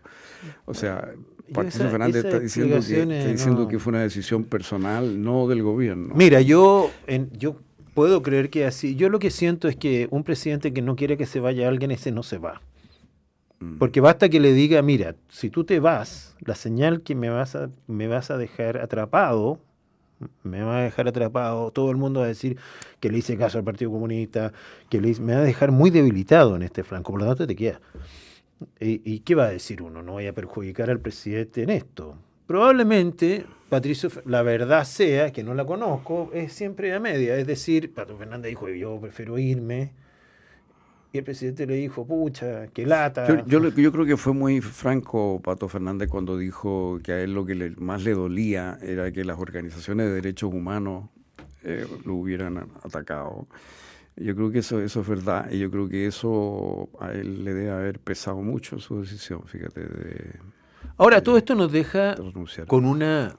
O 0.65 0.73
sea, 0.73 1.13
Patricio 1.53 1.89
Fernández 1.89 2.25
está 2.25 2.39
diciendo, 2.39 2.79
que, 2.85 3.31
diciendo 3.31 3.67
que 3.67 3.79
fue 3.79 3.91
una 3.91 4.01
decisión 4.01 4.43
personal, 4.43 5.21
no 5.21 5.47
del 5.47 5.63
gobierno. 5.63 6.13
Mira, 6.15 6.41
yo, 6.41 6.91
en, 7.07 7.29
yo 7.31 7.57
puedo 7.93 8.21
creer 8.21 8.49
que 8.49 8.65
así. 8.65 8.95
Yo 8.95 9.09
lo 9.09 9.19
que 9.19 9.31
siento 9.31 9.67
es 9.67 9.75
que 9.75 10.07
un 10.11 10.23
presidente 10.23 10.73
que 10.73 10.81
no 10.81 10.95
quiere 10.95 11.17
que 11.17 11.25
se 11.25 11.39
vaya 11.39 11.67
alguien, 11.67 11.91
ese 11.91 12.11
no 12.11 12.23
se 12.23 12.37
va. 12.37 12.61
Mm. 13.65 13.77
Porque 13.77 14.01
basta 14.01 14.29
que 14.29 14.39
le 14.39 14.53
diga, 14.53 14.81
mira, 14.81 15.15
si 15.29 15.49
tú 15.49 15.63
te 15.63 15.79
vas, 15.79 16.35
la 16.39 16.55
señal 16.55 17.01
que 17.01 17.15
me 17.15 17.29
vas 17.29 17.55
a, 17.55 17.69
me 17.87 18.07
vas 18.07 18.29
a 18.29 18.37
dejar 18.37 18.77
atrapado, 18.77 19.59
me 20.43 20.61
va 20.61 20.79
a 20.79 20.83
dejar 20.83 21.07
atrapado, 21.07 21.71
todo 21.71 21.91
el 21.91 21.97
mundo 21.97 22.19
va 22.19 22.27
a 22.27 22.29
decir 22.29 22.57
que 22.99 23.09
le 23.09 23.17
hice 23.17 23.37
caso 23.37 23.57
al 23.57 23.63
Partido 23.63 23.91
Comunista, 23.91 24.53
que 24.89 25.01
le 25.01 25.19
me 25.19 25.33
va 25.33 25.39
a 25.39 25.43
dejar 25.43 25.71
muy 25.71 25.89
debilitado 25.89 26.55
en 26.55 26.61
este 26.61 26.83
flanco, 26.83 27.11
por 27.11 27.21
lo 27.21 27.27
tanto 27.27 27.47
te 27.47 27.55
queda. 27.55 27.81
¿Y, 28.79 29.19
qué 29.19 29.35
va 29.35 29.45
a 29.45 29.49
decir 29.49 29.81
uno? 29.81 30.01
No 30.01 30.13
voy 30.13 30.27
a 30.27 30.33
perjudicar 30.33 30.89
al 30.89 30.99
presidente 30.99 31.63
en 31.63 31.69
esto. 31.71 32.17
Probablemente, 32.47 33.45
Patricio, 33.67 34.09
la 34.25 34.43
verdad 34.43 34.85
sea, 34.85 35.33
que 35.33 35.43
no 35.43 35.53
la 35.53 35.65
conozco, 35.65 36.29
es 36.33 36.53
siempre 36.53 36.93
a 36.93 36.99
media. 36.99 37.35
Es 37.35 37.47
decir, 37.47 37.93
Pato 37.93 38.15
Fernández 38.17 38.49
dijo, 38.49 38.69
yo 38.69 38.97
prefiero 39.01 39.37
irme, 39.37 39.91
y 41.15 41.17
el 41.17 41.23
presidente 41.23 41.65
le 41.65 41.75
dijo, 41.75 42.05
pucha, 42.05 42.67
qué 42.67 42.85
lata. 42.85 43.25
Yo, 43.45 43.69
yo, 43.69 43.91
creo 43.93 44.05
que 44.05 44.17
fue 44.17 44.33
muy 44.33 44.59
franco 44.59 45.39
Pato 45.41 45.69
Fernández 45.69 46.09
cuando 46.09 46.37
dijo 46.37 46.99
que 47.01 47.13
a 47.13 47.21
él 47.21 47.33
lo 47.33 47.45
que 47.45 47.55
más 47.77 48.03
le 48.03 48.11
dolía 48.11 48.77
era 48.81 49.09
que 49.13 49.23
las 49.23 49.39
organizaciones 49.39 50.07
de 50.07 50.15
derechos 50.15 50.53
humanos 50.53 51.05
eh, 51.63 51.87
lo 52.03 52.15
hubieran 52.15 52.69
atacado. 52.83 53.47
Yo 54.17 54.35
creo 54.35 54.51
que 54.51 54.59
eso, 54.59 54.81
eso 54.81 54.99
es 54.99 55.07
verdad 55.07 55.49
y 55.49 55.59
yo 55.59 55.71
creo 55.71 55.87
que 55.87 56.05
eso 56.05 56.89
a 56.99 57.13
él 57.13 57.45
le 57.45 57.53
debe 57.53 57.71
haber 57.71 57.99
pesado 57.99 58.41
mucho 58.41 58.77
su 58.79 58.99
decisión, 58.99 59.43
fíjate. 59.45 59.79
De, 59.79 60.39
Ahora, 60.97 61.23
todo 61.23 61.37
esto 61.37 61.55
nos 61.55 61.71
deja 61.71 62.15
con 62.67 62.83
un 62.83 63.31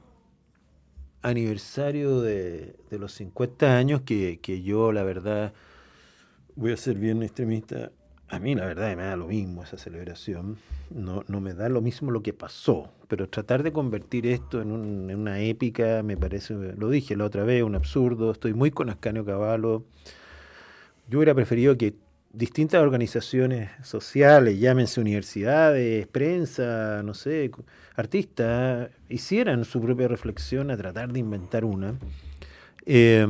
aniversario 1.20 2.22
de, 2.22 2.74
de, 2.88 2.98
los 2.98 3.12
50 3.12 3.76
años 3.76 4.00
que, 4.00 4.40
que 4.40 4.62
yo, 4.62 4.92
la 4.92 5.04
verdad 5.04 5.52
voy 6.56 6.72
a 6.72 6.76
ser 6.76 6.96
bien 6.96 7.22
extremista. 7.22 7.92
A 8.28 8.40
mí 8.40 8.56
la 8.56 8.66
verdad 8.66 8.96
me 8.96 9.04
da 9.04 9.16
lo 9.16 9.28
mismo 9.28 9.62
esa 9.62 9.78
celebración, 9.78 10.56
no, 10.90 11.22
no 11.28 11.40
me 11.40 11.54
da 11.54 11.68
lo 11.68 11.80
mismo 11.80 12.10
lo 12.10 12.22
que 12.22 12.32
pasó, 12.32 12.90
pero 13.06 13.28
tratar 13.28 13.62
de 13.62 13.72
convertir 13.72 14.26
esto 14.26 14.60
en, 14.60 14.72
una 14.72 15.38
épica 15.38 16.02
me 16.02 16.16
parece, 16.16 16.54
lo 16.76 16.90
dije 16.90 17.14
la 17.14 17.24
otra 17.24 17.44
vez, 17.44 17.62
un 17.62 17.76
absurdo, 17.76 18.32
estoy 18.32 18.52
muy 18.52 18.72
con 18.72 18.90
Ascanio 18.90 19.24
Caballo. 19.24 19.84
Yo 21.08 21.20
hubiera 21.20 21.36
preferido 21.36 21.78
que 21.78 21.94
distintas 22.32 22.82
organizaciones 22.82 23.70
sociales, 23.84 24.58
llámense 24.58 25.00
universidades, 25.00 26.08
prensa, 26.08 27.02
no 27.04 27.14
sé, 27.14 27.52
artistas, 27.94 28.90
hicieran 29.08 29.64
su 29.64 29.80
propia 29.80 30.08
reflexión 30.08 30.72
a 30.72 30.76
tratar 30.76 31.12
de 31.12 31.20
inventar 31.20 31.64
una. 31.64 31.94
Eh, 32.86 33.24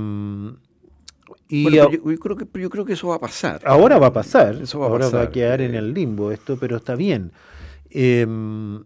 y 1.48 1.70
yo, 1.70 1.88
creo 2.18 2.36
que, 2.36 2.46
yo 2.60 2.70
creo 2.70 2.84
que 2.84 2.94
eso 2.94 3.08
va 3.08 3.16
a 3.16 3.20
pasar. 3.20 3.60
Ahora 3.64 3.98
va 3.98 4.08
a 4.08 4.12
pasar, 4.12 4.56
eso 4.62 4.80
va 4.80 4.86
ahora 4.86 5.08
va 5.08 5.22
a 5.22 5.30
quedar 5.30 5.60
en 5.60 5.74
el 5.74 5.94
limbo 5.94 6.32
esto, 6.32 6.56
pero 6.58 6.76
está 6.76 6.96
bien. 6.96 7.32
Em, 7.90 8.82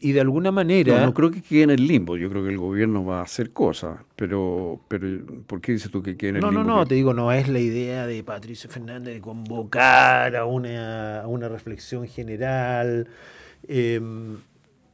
y 0.00 0.12
de 0.12 0.20
alguna 0.20 0.50
manera... 0.52 1.04
No, 1.04 1.12
creo 1.12 1.30
que 1.30 1.42
quede 1.42 1.64
en 1.64 1.70
el 1.70 1.86
limbo, 1.86 2.16
yo 2.16 2.30
creo 2.30 2.42
que 2.44 2.50
el 2.50 2.58
gobierno 2.58 3.04
va 3.04 3.20
a 3.20 3.22
hacer 3.22 3.52
cosas, 3.52 3.98
pero, 4.16 4.80
pero 4.88 5.06
¿por 5.46 5.60
qué 5.60 5.72
dices 5.72 5.90
tú 5.90 6.02
que 6.02 6.16
quede 6.16 6.30
en 6.30 6.36
el 6.36 6.42
limbo? 6.42 6.52
No, 6.52 6.64
no, 6.64 6.76
no, 6.76 6.86
te 6.86 6.94
digo, 6.94 7.12
no 7.12 7.32
es 7.32 7.48
la 7.48 7.58
idea 7.58 8.06
de 8.06 8.22
Patricio 8.22 8.70
Fernández 8.70 9.14
de 9.14 9.20
convocar 9.20 10.34
a 10.36 10.44
una, 10.44 11.22
a 11.22 11.26
una 11.26 11.48
reflexión 11.48 12.06
general. 12.06 13.08
Eh, 13.66 14.00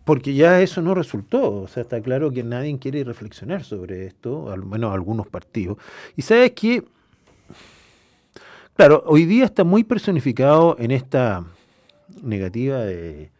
porque 0.04 0.34
ya 0.34 0.60
eso 0.60 0.82
no 0.82 0.94
resultó. 0.94 1.62
O 1.62 1.68
sea, 1.68 1.82
está 1.82 2.00
claro 2.00 2.30
que 2.30 2.42
nadie 2.42 2.78
quiere 2.78 3.04
reflexionar 3.04 3.64
sobre 3.64 4.06
esto, 4.06 4.50
al 4.52 4.64
menos 4.64 4.92
algunos 4.92 5.26
partidos. 5.26 5.78
Y 6.16 6.22
sabes 6.22 6.52
que, 6.52 6.84
claro, 8.74 9.02
hoy 9.06 9.24
día 9.24 9.44
está 9.44 9.64
muy 9.64 9.84
personificado 9.84 10.76
en 10.78 10.90
esta 10.90 11.44
negativa 12.22 12.84
eh, 12.86 13.30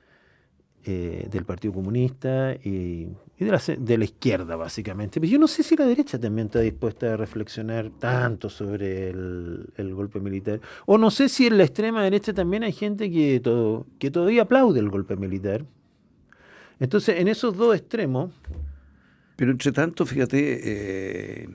del 0.85 1.45
Partido 1.45 1.75
Comunista 1.75 2.55
y, 2.55 3.09
de, 3.39 3.51
la, 3.51 3.61
de, 3.79 3.99
la, 3.99 4.05
izquierda, 4.05 4.57
básicamente. 4.57 5.21
Pero 5.21 5.33
yo 5.33 5.39
no 5.39 5.49
sé 5.49 5.63
si 5.63 5.77
la 5.77 5.87
derecha 5.87 6.19
también 6.19 6.47
está 6.47 6.61
dispuesta 6.61 7.15
a 7.15 7.17
reflexionar 7.17 7.91
tanto 7.99 8.49
sobre 8.49 9.11
el, 9.11 9.95
golpe 9.95 10.21
militar. 10.21 10.61
O 10.87 10.99
no 10.99 11.11
sé 11.11 11.29
si 11.29 11.47
en 11.47 11.59
la 11.59 11.65
extrema 11.65 12.03
derecha 12.03 12.33
también 12.33 12.63
hay 12.63 12.73
gente 12.73 13.11
que 13.11 13.41
todavía 14.11 14.43
aplaude 14.43 14.81
el 14.81 14.91
golpe 14.91 15.17
militar 15.17 15.65
entonces, 16.81 17.21
en 17.21 17.29
esos 17.29 17.57
dos 17.57 17.77
extremos... 17.77 18.33
Pero 19.37 19.51
entre 19.51 19.73
tanto, 19.73 20.07
fíjate, 20.07 21.41
eh, 21.43 21.49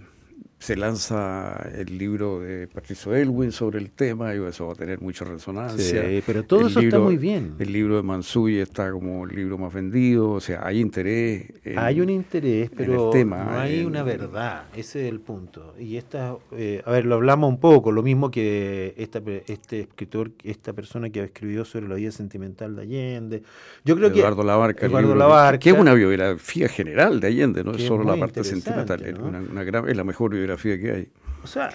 se 0.60 0.76
lanza 0.76 1.70
el 1.74 1.98
libro 1.98 2.42
de 2.42 2.68
Patricio 2.68 3.16
Elwin 3.16 3.54
sobre 3.54 3.80
el 3.80 3.92
tema 3.92 4.36
y 4.36 4.44
eso 4.44 4.68
va 4.68 4.74
a 4.74 4.76
tener 4.76 5.00
mucha 5.00 5.24
resonancia. 5.24 6.04
Sí, 6.04 6.22
pero 6.26 6.44
todo 6.44 6.68
eso 6.68 6.82
está 6.82 7.00
muy 7.00 7.18
bien. 7.18 7.56
El 7.60 7.72
libro 7.72 7.96
de 7.96 8.04
Mansuy 8.04 8.60
está 8.60 8.92
como 8.92 9.24
el 9.26 9.34
libro 9.34 9.58
más 9.58 9.74
vendido, 9.74 10.32
o 10.32 10.42
sea, 10.42 10.66
hay 10.66 10.82
interés. 10.82 11.46
hay 11.78 12.02
un 12.02 12.10
interés, 12.10 12.70
pero 12.76 13.10
no 13.14 13.52
hay 13.58 13.86
una 13.86 14.04
verdad, 14.04 14.66
ese 14.76 15.06
es 15.06 15.12
el 15.12 15.22
punto. 15.22 15.76
Y 15.80 15.96
esta, 15.96 16.36
eh, 16.52 16.82
a 16.86 16.92
ver, 16.92 17.06
lo 17.06 17.16
hablamos 17.16 17.50
un 17.50 17.60
poco, 17.62 17.94
lo 17.94 18.04
mismo 18.04 18.30
que 18.30 18.94
esta, 18.98 19.22
este 19.48 19.82
escritor, 19.82 20.32
esta 20.44 20.74
persona 20.74 21.10
que 21.10 21.24
escribió 21.24 21.64
sobre 21.64 21.88
la 21.88 21.96
vida 21.96 22.12
sentimental 22.12 22.76
de 22.76 22.82
Allende. 22.82 23.44
Yo 23.86 23.96
creo 23.96 24.10
Eduardo 24.10 24.42
que 24.42 24.48
Labarca, 24.48 24.86
Eduardo 24.88 25.16
Labarca, 25.16 25.60
que 25.60 25.70
es 25.70 25.80
una 25.80 25.94
biografía 25.94 26.68
general 26.68 27.22
de 27.22 27.28
Allende, 27.28 27.64
no 27.64 27.72
es 27.72 27.84
solo 27.84 28.04
la 28.04 28.18
parte 28.18 28.44
sentimental, 28.44 29.02
es, 29.04 29.18
una, 29.18 29.40
es 29.88 29.96
la 29.96 30.04
mejor 30.04 30.32
biografía 30.32 30.49
que 30.58 30.92
hay. 30.92 31.10
O 31.44 31.48
sea, 31.48 31.70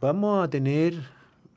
vamos 0.00 0.44
a 0.44 0.48
tener, 0.48 0.94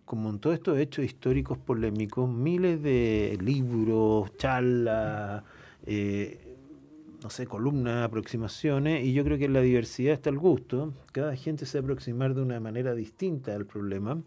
como 0.06 0.30
en 0.30 0.40
todos 0.40 0.56
estos 0.56 0.80
hechos 0.80 1.06
históricos 1.06 1.58
polémicos, 1.58 2.30
miles 2.30 2.82
de 2.82 3.38
libros, 3.42 4.36
charlas, 4.38 5.44
eh, 5.86 6.56
no 7.22 7.30
sé, 7.30 7.48
columnas, 7.48 8.06
aproximaciones, 8.06 9.04
y 9.04 9.14
yo 9.14 9.24
creo 9.24 9.38
que 9.38 9.46
en 9.46 9.54
la 9.54 9.62
diversidad 9.62 10.14
está 10.14 10.30
el 10.30 10.38
gusto. 10.38 10.94
Cada 11.12 11.36
gente 11.36 11.66
se 11.66 11.80
va 11.80 11.86
aproximar 11.86 12.34
de 12.34 12.42
una 12.42 12.60
manera 12.60 12.94
distinta 12.94 13.56
al 13.56 13.66
problema. 13.66 14.22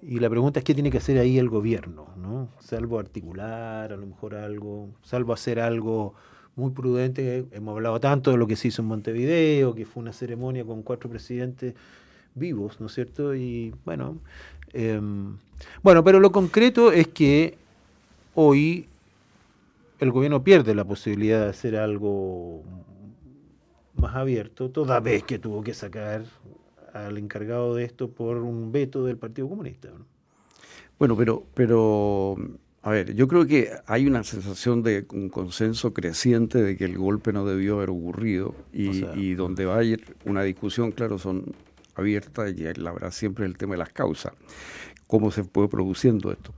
Y 0.00 0.18
la 0.18 0.28
pregunta 0.28 0.58
es 0.58 0.64
qué 0.64 0.74
tiene 0.74 0.90
que 0.90 0.98
hacer 0.98 1.18
ahí 1.18 1.38
el 1.38 1.48
gobierno, 1.48 2.08
¿no? 2.16 2.48
Salvo 2.58 2.98
articular, 2.98 3.92
a 3.92 3.96
lo 3.96 4.06
mejor 4.06 4.34
algo, 4.34 4.88
salvo 5.02 5.32
hacer 5.32 5.60
algo 5.60 6.14
muy 6.56 6.70
prudente. 6.70 7.46
Hemos 7.52 7.74
hablado 7.74 8.00
tanto 8.00 8.30
de 8.30 8.36
lo 8.36 8.46
que 8.46 8.56
se 8.56 8.68
hizo 8.68 8.82
en 8.82 8.88
Montevideo, 8.88 9.74
que 9.74 9.86
fue 9.86 10.02
una 10.02 10.12
ceremonia 10.12 10.64
con 10.64 10.82
cuatro 10.82 11.08
presidentes 11.08 11.74
vivos, 12.34 12.80
¿no 12.80 12.86
es 12.86 12.94
cierto? 12.94 13.34
Y 13.34 13.74
bueno, 13.84 14.18
em, 14.72 15.36
bueno, 15.82 16.02
pero 16.04 16.20
lo 16.20 16.32
concreto 16.32 16.92
es 16.92 17.08
que 17.08 17.56
hoy 18.34 18.88
el 19.98 20.10
gobierno 20.10 20.42
pierde 20.42 20.74
la 20.74 20.84
posibilidad 20.84 21.40
de 21.42 21.50
hacer 21.50 21.76
algo 21.76 22.62
más 23.94 24.16
abierto, 24.16 24.70
toda 24.70 25.00
vez 25.00 25.22
que 25.22 25.38
tuvo 25.38 25.62
que 25.62 25.74
sacar 25.74 26.24
al 26.92 27.18
encargado 27.18 27.74
de 27.74 27.84
esto 27.84 28.10
por 28.10 28.38
un 28.38 28.72
veto 28.72 29.04
del 29.04 29.16
Partido 29.16 29.48
Comunista. 29.48 29.90
Bueno, 30.98 31.16
pero, 31.16 31.44
pero 31.54 32.36
a 32.84 32.90
ver, 32.90 33.14
yo 33.14 33.28
creo 33.28 33.46
que 33.46 33.70
hay 33.86 34.06
una 34.06 34.24
sensación 34.24 34.82
de 34.82 35.06
un 35.12 35.28
consenso 35.28 35.94
creciente 35.94 36.60
de 36.60 36.76
que 36.76 36.84
el 36.84 36.98
golpe 36.98 37.32
no 37.32 37.46
debió 37.46 37.76
haber 37.76 37.90
ocurrido 37.90 38.56
y, 38.72 39.34
donde 39.34 39.66
va 39.66 39.78
a 39.78 39.84
ir 39.84 40.16
una 40.24 40.42
discusión, 40.42 40.90
claro, 40.90 41.18
son 41.18 41.54
abiertas 41.94 42.52
y 42.56 42.66
habrá 42.66 43.12
siempre 43.12 43.46
el 43.46 43.56
tema 43.56 43.74
de 43.74 43.78
las 43.78 43.90
causas, 43.90 44.32
cómo 45.06 45.30
se 45.30 45.44
fue 45.44 45.68
produciendo 45.70 46.32
esto 46.32 46.52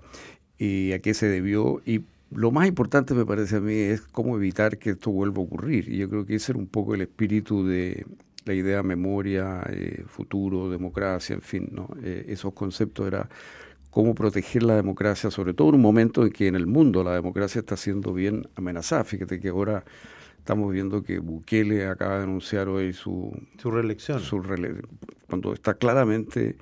y 0.57 0.93
a 0.93 1.01
qué 1.01 1.13
se 1.13 1.27
debió 1.27 1.83
y 1.85 2.05
lo 2.31 2.51
más 2.51 2.67
importante 2.67 3.13
me 3.13 3.27
parece 3.27 3.57
a 3.57 3.61
mí 3.61 3.75
es 3.75 4.01
cómo 4.01 4.37
evitar 4.37 4.79
que 4.79 4.91
esto 4.91 5.11
vuelva 5.11 5.43
a 5.43 5.45
ocurrir 5.45 5.89
y 5.93 5.99
yo 5.99 6.09
creo 6.09 6.25
que 6.25 6.37
ese 6.37 6.53
era 6.53 6.59
un 6.59 6.69
poco 6.69 6.95
el 6.95 7.03
espíritu 7.03 7.67
de 7.67 8.07
la 8.47 8.55
idea 8.55 8.83
memoria, 8.83 9.63
eh, 9.69 10.05
futuro, 10.07 10.71
democracia, 10.71 11.35
en 11.35 11.43
fin, 11.43 11.69
¿no? 11.73 11.89
Eh, 12.03 12.27
esos 12.29 12.53
conceptos 12.53 13.07
era 13.07 13.29
cómo 13.95 14.17
proteger 14.17 14.65
la 14.65 14.75
democracia, 14.75 15.31
sobre 15.31 15.55
todo 15.55 15.69
en 15.69 15.77
un 15.77 15.81
momento 15.81 16.25
en 16.25 16.33
que 16.33 16.49
en 16.49 16.57
el 16.57 16.67
mundo 16.67 17.05
la 17.05 17.15
democracia 17.15 17.61
está 17.61 17.77
siendo 17.77 18.13
bien 18.13 18.49
amenazada. 18.57 19.05
Fíjate 19.05 19.39
que 19.39 19.51
ahora 19.51 19.85
estamos 20.37 20.73
viendo 20.73 21.05
que 21.05 21.21
Bukele 21.21 21.87
acaba 21.87 22.19
de 22.19 22.25
anunciar 22.25 22.69
hoy 22.69 22.93
su, 22.93 23.33
su 23.57 23.71
reelección. 23.71 24.19
Su 24.19 24.43
cuando 25.29 25.55
está 25.55 25.75
claramente 25.75 26.57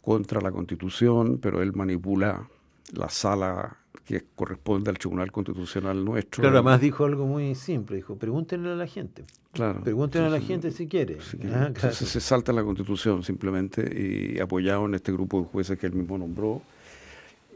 contra 0.00 0.40
la 0.40 0.50
constitución, 0.50 1.38
pero 1.42 1.60
él 1.60 1.74
manipula 1.74 2.48
la 2.94 3.10
sala 3.10 3.76
que 4.04 4.24
corresponde 4.34 4.90
al 4.90 4.98
Tribunal 4.98 5.30
Constitucional 5.30 6.04
nuestro. 6.04 6.40
Claro, 6.40 6.56
además 6.56 6.80
dijo 6.80 7.04
algo 7.04 7.26
muy 7.26 7.54
simple, 7.54 7.96
dijo, 7.96 8.16
pregúntenle 8.16 8.70
a 8.70 8.74
la 8.74 8.86
gente. 8.86 9.24
Claro. 9.52 9.80
Pregúntenle 9.82 10.28
a 10.28 10.30
la 10.30 10.40
gente 10.40 10.70
si 10.70 10.86
quiere. 10.86 11.18
Ah, 11.52 11.70
se 11.92 12.20
salta 12.20 12.52
la 12.52 12.64
Constitución 12.64 13.22
simplemente 13.22 14.34
y 14.34 14.40
apoyado 14.40 14.86
en 14.86 14.94
este 14.94 15.12
grupo 15.12 15.40
de 15.42 15.46
jueces 15.46 15.78
que 15.78 15.86
él 15.86 15.92
mismo 15.92 16.18
nombró. 16.18 16.62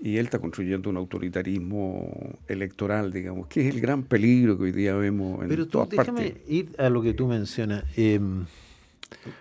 Y 0.03 0.19
él 0.19 0.27
está 0.27 0.39
construyendo 0.39 0.91
un 0.91 0.99
autoritarismo 0.99 2.39
electoral, 2.47 3.11
digamos, 3.11 3.47
que 3.47 3.67
es 3.67 3.75
el 3.75 3.81
gran 3.81 4.03
peligro 4.03 4.59
que 4.59 4.65
hoy 4.65 4.73
día 4.73 4.95
vemos 4.95 5.43
en 5.43 5.49
Pero 5.49 5.67
tú, 5.67 5.87
déjame 5.91 6.35
ir 6.49 6.75
a 6.79 6.91
lo 6.91 7.01
que 7.01 7.15
tú 7.15 7.27
mencionas. 7.27 7.83
Em, 7.97 8.45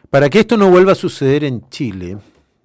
para 0.10 0.30
que 0.30 0.40
esto 0.40 0.56
no 0.56 0.70
vuelva 0.70 0.94
a 0.94 0.96
suceder 0.96 1.44
en 1.44 1.68
Chile, 1.70 2.18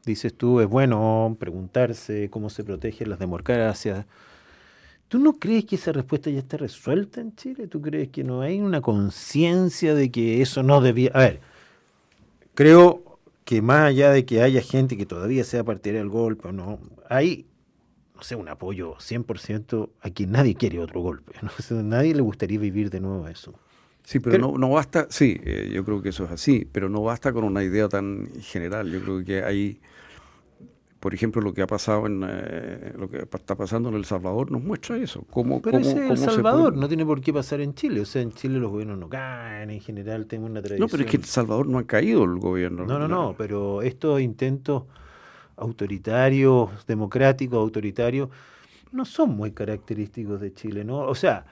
dices 0.04 0.34
tú, 0.34 0.60
es 0.60 0.68
bueno 0.68 1.36
preguntarse 1.38 2.30
cómo 2.30 2.50
se 2.50 2.64
protegen 2.64 3.10
las 3.10 3.18
democracias. 3.18 4.06
¿Tú 5.08 5.18
no 5.18 5.32
crees 5.34 5.64
que 5.64 5.76
esa 5.76 5.92
respuesta 5.92 6.30
ya 6.30 6.38
está 6.38 6.56
resuelta 6.56 7.20
en 7.20 7.34
Chile? 7.34 7.66
¿Tú 7.66 7.80
crees 7.80 8.10
que 8.10 8.22
no 8.22 8.42
hay 8.42 8.60
una 8.60 8.80
conciencia 8.80 9.94
de 9.94 10.10
que 10.10 10.40
eso 10.40 10.62
no 10.62 10.80
debía... 10.80 11.10
A 11.14 11.18
ver, 11.18 11.40
creo 12.54 13.18
que 13.44 13.60
más 13.60 13.88
allá 13.88 14.12
de 14.12 14.24
que 14.24 14.42
haya 14.42 14.62
gente 14.62 14.96
que 14.96 15.06
todavía 15.06 15.42
sea 15.42 15.64
partidaria 15.64 16.00
del 16.00 16.10
golpe 16.10 16.48
o 16.48 16.52
no, 16.52 16.78
hay, 17.08 17.46
no 18.14 18.22
sé, 18.22 18.36
un 18.36 18.48
apoyo 18.48 18.94
100% 18.98 19.90
a 20.00 20.10
quien 20.10 20.30
nadie 20.30 20.54
quiere 20.54 20.78
otro 20.78 21.00
golpe. 21.00 21.32
¿no? 21.42 21.82
nadie 21.82 22.14
le 22.14 22.22
gustaría 22.22 22.60
vivir 22.60 22.90
de 22.90 23.00
nuevo 23.00 23.26
eso. 23.26 23.54
Sí, 24.04 24.18
pero, 24.20 24.38
no, 24.38 24.58
no 24.58 24.70
basta, 24.70 25.06
sí, 25.10 25.40
eh, 25.44 25.70
yo 25.72 25.84
creo 25.84 26.02
que 26.02 26.08
eso 26.08 26.24
es 26.24 26.30
así, 26.30 26.66
pero 26.70 26.88
no 26.88 27.02
basta 27.02 27.32
con 27.32 27.44
una 27.44 27.62
idea 27.62 27.88
tan 27.88 28.28
general. 28.40 28.90
Yo 28.90 29.00
creo 29.00 29.24
que 29.24 29.42
hay 29.42 29.80
por 31.00 31.14
ejemplo, 31.14 31.40
lo 31.40 31.54
que 31.54 31.62
ha 31.62 31.66
pasado 31.66 32.06
en 32.06 32.22
eh, 32.28 32.92
lo 32.98 33.08
que 33.08 33.26
está 33.32 33.56
pasando 33.56 33.88
en 33.88 33.94
El 33.94 34.04
Salvador 34.04 34.52
nos 34.52 34.62
muestra 34.62 34.98
eso. 34.98 35.24
Cómo, 35.30 35.62
Pero 35.62 35.78
ese 35.78 36.06
El 36.06 36.18
Salvador 36.18 36.76
no 36.76 36.88
tiene 36.88 37.06
por 37.06 37.22
qué 37.22 37.32
pasar 37.32 37.62
en 37.62 37.74
Chile. 37.74 38.02
O 38.02 38.04
sea, 38.04 38.20
en 38.20 38.32
Chile 38.32 38.58
los 38.58 38.70
gobiernos 38.70 38.98
no 38.98 39.08
caen, 39.08 39.70
en 39.70 39.80
general 39.80 40.26
tenemos 40.26 40.50
una 40.50 40.60
tradición. 40.60 40.86
No, 40.86 40.90
pero 40.90 41.04
es 41.04 41.10
que 41.10 41.16
en 41.16 41.22
El 41.22 41.28
Salvador 41.28 41.66
no 41.66 41.78
ha 41.78 41.86
caído 41.86 42.22
el 42.24 42.38
gobierno. 42.38 42.84
No, 42.84 42.98
no, 42.98 43.08
no, 43.08 43.34
pero 43.36 43.80
estos 43.80 44.20
intentos 44.20 44.84
autoritarios, 45.56 46.68
democráticos, 46.86 47.58
autoritarios, 47.58 48.28
no 48.92 49.06
son 49.06 49.30
muy 49.30 49.52
característicos 49.52 50.38
de 50.38 50.52
Chile, 50.52 50.84
¿no? 50.84 50.98
O 50.98 51.14
sea, 51.14 51.46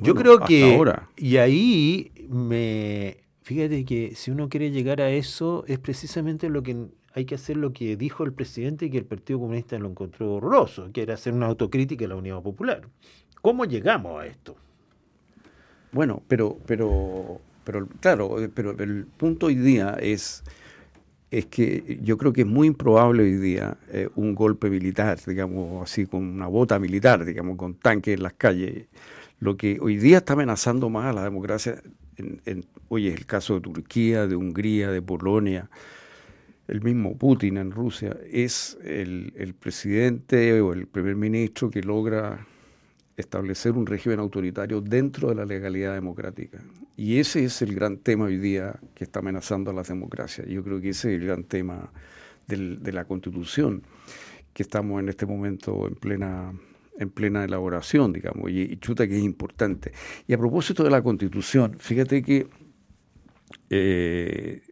yo 0.00 0.14
creo 0.14 0.40
que... 0.40 0.74
Ahora. 0.74 1.08
Y 1.16 1.36
ahí 1.36 2.12
me... 2.28 3.18
Fíjate 3.42 3.84
que 3.84 4.14
si 4.14 4.30
uno 4.30 4.48
quiere 4.48 4.70
llegar 4.70 5.00
a 5.00 5.10
eso, 5.10 5.64
es 5.66 5.78
precisamente 5.78 6.50
lo 6.50 6.62
que 6.62 6.88
hay 7.14 7.24
que 7.24 7.34
hacer 7.34 7.56
lo 7.56 7.72
que 7.72 7.96
dijo 7.96 8.24
el 8.24 8.32
presidente 8.32 8.86
y 8.86 8.90
que 8.90 8.98
el 8.98 9.04
Partido 9.04 9.40
Comunista 9.40 9.78
lo 9.78 9.88
encontró 9.88 10.34
horroroso, 10.34 10.90
que 10.92 11.02
era 11.02 11.14
hacer 11.14 11.32
una 11.32 11.46
autocrítica 11.46 12.04
de 12.04 12.08
la 12.08 12.16
Unión 12.16 12.42
Popular. 12.42 12.82
¿Cómo 13.42 13.64
llegamos 13.64 14.22
a 14.22 14.26
esto? 14.26 14.56
Bueno, 15.90 16.22
pero, 16.28 16.58
pero, 16.66 17.40
pero 17.64 17.88
claro, 18.00 18.36
pero 18.54 18.70
el 18.78 19.06
punto 19.06 19.46
hoy 19.46 19.54
día 19.54 19.96
es, 20.00 20.44
es 21.30 21.46
que 21.46 21.98
yo 22.02 22.18
creo 22.18 22.32
que 22.32 22.42
es 22.42 22.46
muy 22.46 22.68
improbable 22.68 23.22
hoy 23.22 23.36
día 23.36 23.78
eh, 23.90 24.08
un 24.14 24.34
golpe 24.34 24.68
militar, 24.70 25.18
digamos 25.26 25.82
así, 25.82 26.06
con 26.06 26.22
una 26.22 26.46
bota 26.46 26.78
militar, 26.78 27.24
digamos, 27.24 27.56
con 27.56 27.74
tanques 27.74 28.14
en 28.14 28.22
las 28.22 28.34
calles. 28.34 28.86
Lo 29.40 29.56
que 29.56 29.78
hoy 29.80 29.96
día 29.96 30.18
está 30.18 30.32
amenazando 30.32 30.90
más 30.90 31.06
a 31.06 31.12
la 31.12 31.24
democracia, 31.24 31.80
en, 32.16 32.64
oye, 32.88 33.10
es 33.10 33.16
el 33.16 33.26
caso 33.26 33.54
de 33.54 33.60
Turquía, 33.60 34.26
de 34.26 34.34
Hungría, 34.34 34.90
de 34.90 35.00
Polonia, 35.02 35.70
el 36.68 36.82
mismo 36.82 37.16
Putin 37.16 37.56
en 37.56 37.70
Rusia, 37.70 38.16
es 38.30 38.76
el, 38.84 39.54
presidente 39.58 40.60
o 40.60 40.72
el 40.74 40.86
primer 40.86 41.16
ministro 41.16 41.70
que 41.70 41.82
logra 41.82 42.46
establecer 43.16 43.72
un 43.72 43.86
régimen 43.86 44.20
autoritario 44.20 44.80
dentro 44.80 45.30
de 45.30 45.34
la 45.34 45.46
legalidad 45.46 45.94
democrática. 45.94 46.62
Y 46.94 47.18
ese 47.18 47.44
es 47.44 47.62
el 47.62 47.74
gran 47.74 47.96
tema 47.98 48.26
hoy 48.26 48.36
día 48.36 48.78
que 48.94 49.04
está 49.04 49.20
amenazando 49.20 49.70
a 49.70 49.74
las 49.74 49.88
democracias. 49.88 50.46
Yo 50.46 50.62
creo 50.62 50.80
que 50.80 50.90
ese 50.90 51.14
es 51.14 51.20
el 51.20 51.26
gran 51.26 51.44
tema 51.44 51.90
de 52.46 52.92
la 52.92 53.04
constitución, 53.04 53.82
que 54.52 54.62
estamos 54.62 55.00
en 55.00 55.08
este 55.08 55.26
momento 55.26 55.86
en 55.86 55.94
plena, 55.94 56.52
en 56.98 57.10
plena 57.10 57.44
elaboración, 57.44 58.12
digamos, 58.12 58.50
y, 58.50 58.76
chuta 58.78 59.06
que 59.06 59.16
es 59.16 59.22
importante. 59.22 59.92
Y 60.26 60.32
a 60.32 60.38
propósito 60.38 60.82
de 60.84 60.90
la 60.90 61.02
constitución, 61.02 61.76
fíjate 61.78 62.22
que 62.22 62.48
eh, 63.70 64.62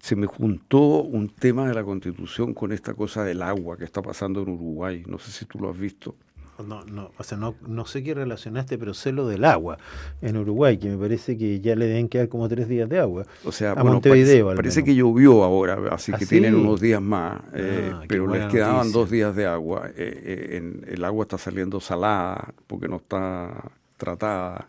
se 0.00 0.14
me 0.14 0.26
juntó 0.26 1.02
un 1.02 1.28
tema 1.28 1.66
de 1.66 1.74
la 1.74 1.82
constitución 1.82 2.54
con 2.54 2.72
esta 2.72 2.94
cosa 2.94 3.24
del 3.24 3.42
agua 3.42 3.76
que 3.76 3.84
está 3.84 4.02
pasando 4.02 4.42
en 4.42 4.50
Uruguay. 4.50 5.02
No 5.08 5.18
sé 5.18 5.32
si 5.32 5.46
tú 5.46 5.58
lo 5.58 5.70
has 5.70 5.78
visto. 5.78 6.16
No, 6.64 6.84
no, 6.84 7.10
o 7.16 7.22
sea, 7.22 7.36
no, 7.36 7.54
no 7.66 7.84
sé 7.86 8.02
qué 8.02 8.14
relacionaste, 8.14 8.78
pero 8.78 8.94
sé 8.94 9.12
lo 9.12 9.28
del 9.28 9.44
agua 9.44 9.78
en 10.22 10.36
Uruguay, 10.36 10.78
que 10.78 10.88
me 10.88 10.96
parece 10.96 11.36
que 11.36 11.60
ya 11.60 11.76
le 11.76 11.86
deben 11.86 12.08
quedar 12.08 12.28
como 12.28 12.48
tres 12.48 12.68
días 12.68 12.88
de 12.88 12.98
agua. 12.98 13.26
O 13.44 13.52
sea, 13.52 13.74
bueno, 13.74 14.00
parece, 14.00 14.84
que 14.84 14.94
llovió 14.94 15.44
ahora, 15.44 15.78
así 15.92 16.12
que 16.12 16.24
¿Ah, 16.24 16.28
tienen 16.28 16.54
unos 16.54 16.80
días 16.80 17.02
más, 17.02 17.40
eh, 17.54 17.90
ah, 17.92 18.02
pero 18.08 18.26
les 18.26 18.50
quedaban 18.50 18.90
dos 18.92 19.10
días 19.10 19.36
de 19.36 19.46
agua. 19.46 19.88
Eh, 19.88 19.92
eh, 19.96 20.56
en, 20.56 20.84
el 20.88 21.04
agua 21.04 21.24
está 21.24 21.38
saliendo 21.38 21.80
salada 21.80 22.54
porque 22.66 22.88
no 22.88 22.96
está 22.96 23.70
tratada. 23.96 24.68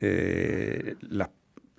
las 0.00 1.28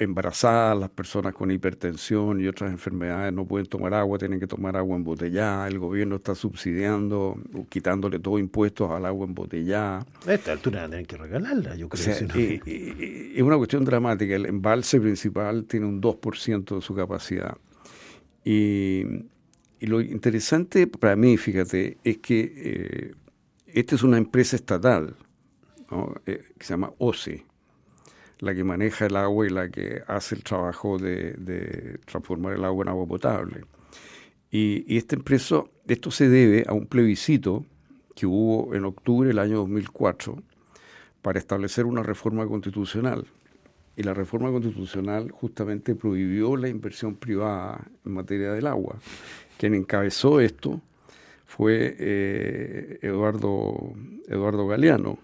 embarazadas, 0.02 0.78
las 0.80 0.90
personas 0.90 1.34
con 1.34 1.52
hipertensión 1.52 2.42
y 2.42 2.48
otras 2.48 2.72
enfermedades 2.72 3.32
no 3.32 3.46
pueden 3.46 3.68
tomar 3.68 3.94
agua, 3.94 4.18
tienen 4.18 4.40
que 4.40 4.48
tomar 4.48 4.76
agua 4.76 4.98
embotellada, 4.98 5.68
el 5.68 5.78
gobierno 5.78 6.16
está 6.16 6.34
subsidiando, 6.34 7.38
quitándole 7.70 8.18
todo 8.18 8.40
impuestos 8.40 8.90
al 8.90 9.06
agua 9.06 9.28
embotellada. 9.28 10.06
A 10.26 10.34
esta 10.34 10.54
altura 10.54 10.88
tienen 10.88 11.06
que 11.06 11.18
regalarla, 11.18 11.76
yo 11.76 11.88
creo. 11.88 12.16
es 12.16 13.42
una 13.42 13.58
cuestión 13.58 13.86
dramática, 13.86 14.36
el 14.36 14.48
embalse 14.48 15.00
principal 15.00 15.66
tiene 15.66 15.86
un 15.86 16.02
2% 16.02 16.76
de 16.76 16.82
su 16.82 16.96
capacidad. 16.96 17.56
Y, 18.44 19.04
lo 19.82 20.00
interesante 20.00 20.86
para 20.86 21.16
mí, 21.16 21.38
fíjate, 21.38 21.98
es 22.04 22.18
que 22.20 22.54
eh, 22.56 23.16
esta 23.66 23.96
es 23.96 24.04
una 24.04 24.18
empresa 24.18 24.56
estatal 24.56 25.16
eh, 26.28 26.44
que 26.58 26.66
se 26.66 26.74
llama 26.74 26.92
OCE, 27.00 27.46
la 28.42 28.56
que 28.56 28.64
maneja 28.64 29.06
el 29.06 29.16
agua 29.16 29.46
y 29.46 29.50
la 29.50 29.70
que 29.70 30.02
hace 30.08 30.36
el 30.36 30.44
trabajo 30.44 30.98
de, 30.98 32.00
transformar 32.06 32.54
el 32.54 32.66
agua 32.66 32.84
en 32.84 32.90
agua 32.90 33.06
potable. 33.06 33.62
Y, 34.50 34.98
este 34.98 35.16
empresa, 35.16 35.64
esto 35.88 36.12
se 36.12 36.28
debe 36.28 36.66
a 36.68 36.74
un 36.74 36.88
plebiscito 36.88 37.66
que 38.16 38.26
hubo 38.26 38.76
en 38.76 38.84
octubre 38.86 39.28
del 39.28 39.40
año 39.40 39.58
2004 39.58 40.42
para 41.22 41.40
establecer 41.40 41.86
una 41.86 42.04
reforma 42.04 42.46
constitucional. 42.48 43.26
Y 43.96 44.04
la 44.04 44.14
reforma 44.14 44.50
constitucional 44.52 45.30
justamente 45.32 45.96
prohibió 45.96 46.58
la 46.58 46.68
inversión 46.68 47.16
privada 47.16 47.88
en 48.04 48.14
materia 48.14 48.54
del 48.54 48.66
agua. 48.66 48.98
Quien 49.58 49.76
encabezó 49.76 50.40
esto 50.40 50.82
fue 51.46 51.96
eh, 52.00 53.00
Eduardo, 53.02 53.94
Eduardo 54.28 54.66
Galeano, 54.66 55.20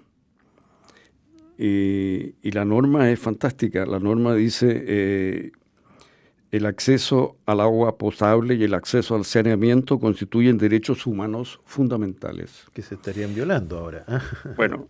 y, 1.58 2.52
la 2.52 2.66
norma 2.66 3.10
es 3.10 3.20
fantástica. 3.20 3.86
La 3.86 4.00
norma 4.00 4.36
dice 4.36 4.84
eh, 4.88 5.52
el 6.52 6.66
acceso 6.66 7.38
al 7.46 7.60
agua 7.60 7.98
potable 7.98 8.56
y 8.56 8.64
el 8.64 8.74
acceso 8.74 9.16
al 9.16 9.26
saneamiento 9.26 10.00
constituyen 10.00 10.58
derechos 10.58 11.06
humanos 11.06 11.60
fundamentales. 11.66 12.66
Que 12.74 12.82
se 12.82 12.96
estarían 12.96 13.34
violando 13.34 13.80
ahora. 13.80 14.06
bueno, 14.58 14.88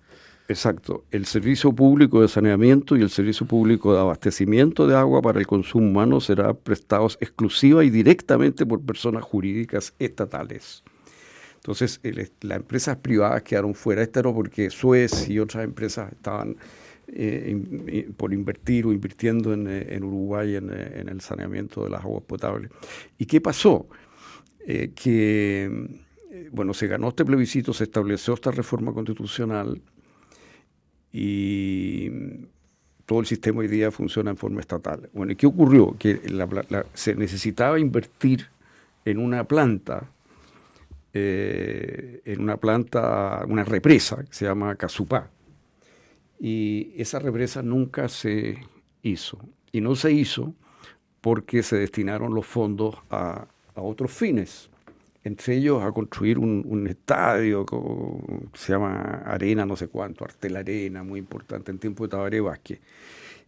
exacto. 0.48 1.06
El 1.12 1.26
servicio 1.26 1.74
público 1.74 2.22
de 2.22 2.28
saneamiento 2.28 2.98
y 2.98 3.02
el 3.02 3.10
servicio 3.10 3.48
público 3.48 3.94
de 3.94 4.00
abastecimiento 4.02 4.88
de 4.88 4.96
agua 4.96 5.22
para 5.22 5.40
el 5.40 5.48
consumo 5.48 5.88
humano 5.88 6.20
será 6.20 6.54
prestados 6.54 7.18
exclusiva 7.22 7.84
y 7.84 7.90
directamente 7.90 8.66
por 8.66 8.82
personas 8.82 9.24
jurídicas 9.24 9.94
estatales. 10.00 10.84
Entonces, 11.68 12.00
las 12.42 12.58
empresas 12.60 12.96
privadas 12.96 13.44
quedaron 13.44 13.76
fuera. 13.76 14.02
Esta 14.02 14.22
no 14.22 14.34
porque 14.34 14.70
Suez 14.70 15.28
y 15.28 15.38
otras 15.38 15.66
empresas 15.66 16.14
estaban 16.14 16.56
eh, 17.08 18.10
por 18.16 18.34
invertir 18.34 18.86
o 18.86 18.94
invirtiendo 18.94 19.54
en, 19.54 19.68
eh, 19.68 20.00
Uruguay 20.02 20.56
eh, 20.56 20.60
en, 20.60 21.10
el 21.10 21.20
saneamiento 21.20 21.84
de 21.84 21.90
las 21.90 22.06
aguas 22.06 22.24
potables. 22.24 22.72
¿Y 23.18 23.26
qué 23.26 23.42
pasó? 23.42 23.88
que, 24.96 26.02
bueno, 26.52 26.74
se 26.74 26.88
ganó 26.88 27.08
este 27.08 27.24
plebiscito, 27.24 27.74
se 27.74 27.86
estableció 27.86 28.34
esta 28.34 28.52
reforma 28.52 28.94
constitucional 28.94 29.82
y 31.14 32.10
todo 33.06 33.22
el 33.22 33.26
sistema 33.26 33.60
hoy 33.60 33.70
día 33.70 33.92
funciona 33.92 34.32
en 34.32 34.36
forma 34.36 34.60
estatal. 34.60 35.10
Bueno, 35.14 35.32
¿y 35.32 35.36
qué 35.38 35.48
ocurrió? 35.48 35.96
Que 35.98 36.20
se 36.94 37.16
necesitaba 37.16 37.80
invertir 37.80 38.48
en 39.06 39.20
una 39.20 39.46
planta 39.46 40.12
eh, 41.14 42.22
en 42.26 42.42
una 42.42 42.58
planta, 42.58 43.44
una 43.48 43.64
represa 43.64 44.24
que 44.24 44.34
se 44.34 44.46
llama 44.46 44.76
Casupá. 44.76 45.30
Y 46.40 46.94
esa 46.98 47.20
represa 47.20 47.62
nunca 47.62 48.10
se 48.10 48.58
hizo. 49.02 49.40
Y 49.72 49.82
no 49.82 49.96
se 49.96 50.12
hizo 50.12 50.54
porque 51.22 51.64
se 51.64 51.78
destinaron 51.78 52.34
los 52.34 52.46
fondos 52.46 52.96
a, 53.10 53.48
otros 53.76 54.12
fines. 54.12 54.70
entre 55.24 55.56
ellos 55.58 55.84
a 55.84 55.92
construir 55.92 56.40
un, 56.40 56.88
estadio 56.88 57.66
que 57.66 57.78
se 58.58 58.74
llama 58.74 59.24
Arena, 59.26 59.66
no 59.66 59.76
sé 59.76 59.88
cuánto, 59.88 60.24
Artel 60.24 60.56
Arena, 60.56 61.04
muy 61.04 61.20
importante 61.20 61.72
en 61.72 61.80
tiempo 61.80 62.06
de 62.06 62.10
Tabaré 62.10 62.40
Vázquez. 62.40 62.80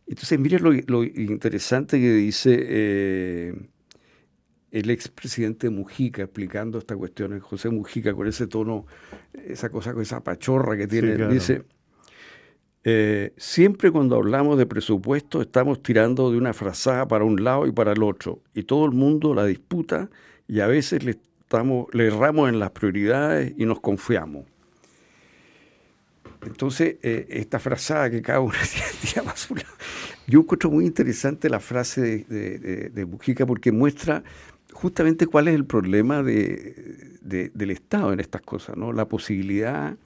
Entonces, 0.05 0.39
mire 0.39 0.59
lo, 0.59 1.03
interesante 1.03 1.99
que 1.99 2.11
dice 2.13 2.57
eh, 2.59 3.53
el 4.71 4.89
expresidente 4.89 5.69
Mujica 5.69 6.23
explicando 6.23 6.77
esta 6.77 6.95
cuestión, 6.95 7.39
José 7.39 7.69
Mujica, 7.69 8.13
con 8.13 8.27
ese 8.27 8.47
tono, 8.47 8.85
esa 9.33 9.69
cosa, 9.69 9.93
con 9.93 10.01
esa 10.01 10.23
pachorra 10.23 10.77
que 10.77 10.87
tiene, 10.87 11.27
dice, 11.27 11.63
eh, 12.83 13.33
siempre 13.37 13.91
cuando 13.91 14.15
hablamos 14.15 14.57
de 14.57 14.65
presupuesto 14.65 15.41
estamos 15.41 15.83
tirando 15.83 16.31
de 16.31 16.37
una 16.37 16.53
frazada 16.53 17.07
para 17.07 17.25
un 17.25 17.43
lado 17.43 17.67
y 17.67 17.71
para 17.71 17.91
el 17.91 18.03
otro, 18.03 18.41
y 18.53 18.63
todo 18.63 18.85
el 18.85 18.91
mundo 18.91 19.33
la 19.33 19.45
disputa 19.45 20.09
y 20.47 20.59
a 20.61 20.67
veces 20.67 21.03
le, 21.03 21.17
estamos, 21.41 21.87
le 21.93 22.07
erramos 22.07 22.49
en 22.49 22.59
las 22.59 22.71
prioridades 22.71 23.53
y 23.57 23.65
nos 23.65 23.79
confiamos. 23.79 24.45
Entonces, 26.45 26.95
eh, 27.01 27.27
esta 27.29 27.59
frazada 27.59 28.09
que 28.09 28.21
cada 28.21 28.39
uno 28.39 28.53
tira 29.01 29.23
más 29.23 29.49
Yo 30.25 30.39
encuentro 30.39 30.71
muy 30.71 30.85
interesante 30.85 31.49
la 31.49 31.59
frase 31.59 32.25
de, 32.29 32.89
de, 32.89 33.05
Mujica 33.05 33.45
porque 33.45 33.71
muestra 33.71 34.23
justamente 34.73 35.27
cuál 35.27 35.47
es 35.47 35.55
el 35.55 35.65
problema 35.65 36.23
del 36.23 37.71
Estado 37.71 38.13
en 38.13 38.19
estas 38.19 38.41
cosas, 38.41 38.77
¿no? 38.77 38.93
La 38.93 39.05
posibilidad 39.05 39.97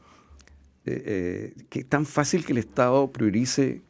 eh, 0.85 1.03
eh, 1.05 1.63
que 1.69 1.79
es 1.79 1.85
tan 1.85 2.05
fácil 2.05 2.45
que 2.45 2.51
el 2.51 2.57
Estado 2.57 3.09
priorice, 3.09 3.81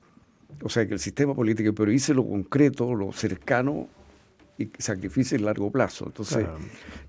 o 0.62 0.70
sea, 0.70 0.88
que 0.88 0.94
el 0.94 1.00
sistema 1.00 1.34
político 1.34 1.74
priorice 1.74 2.14
lo 2.14 2.28
concreto, 2.28 2.94
lo 2.94 3.12
cercano 3.12 3.88
y 4.60 4.70
sacrifice 4.78 5.36
el 5.36 5.46
largo 5.46 5.72
plazo. 5.72 6.06
Entonces, 6.06 6.46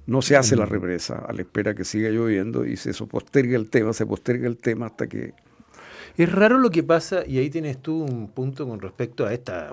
no 0.06 0.22
se 0.22 0.36
hace 0.36 0.56
la 0.56 0.64
represa 0.64 1.18
a 1.18 1.32
la 1.34 1.42
espera 1.42 1.74
que 1.74 1.84
siga 1.84 2.08
lloviendo 2.08 2.64
y 2.64 2.78
se 2.78 2.92
posterga 3.04 3.56
el 3.56 3.68
tema, 3.68 3.92
se 3.92 4.06
posterga 4.06 4.46
el 4.46 4.56
tema 4.56 4.86
hasta 4.86 5.06
que... 5.06 5.34
Es 6.16 6.32
raro 6.32 6.58
lo 6.58 6.70
que 6.70 6.82
pasa, 6.82 7.26
y 7.26 7.36
ahí 7.38 7.50
tienes 7.50 7.82
tú 7.82 8.04
un 8.04 8.28
punto 8.28 8.66
con 8.66 8.80
respecto 8.80 9.26
a 9.26 9.34
esta 9.34 9.70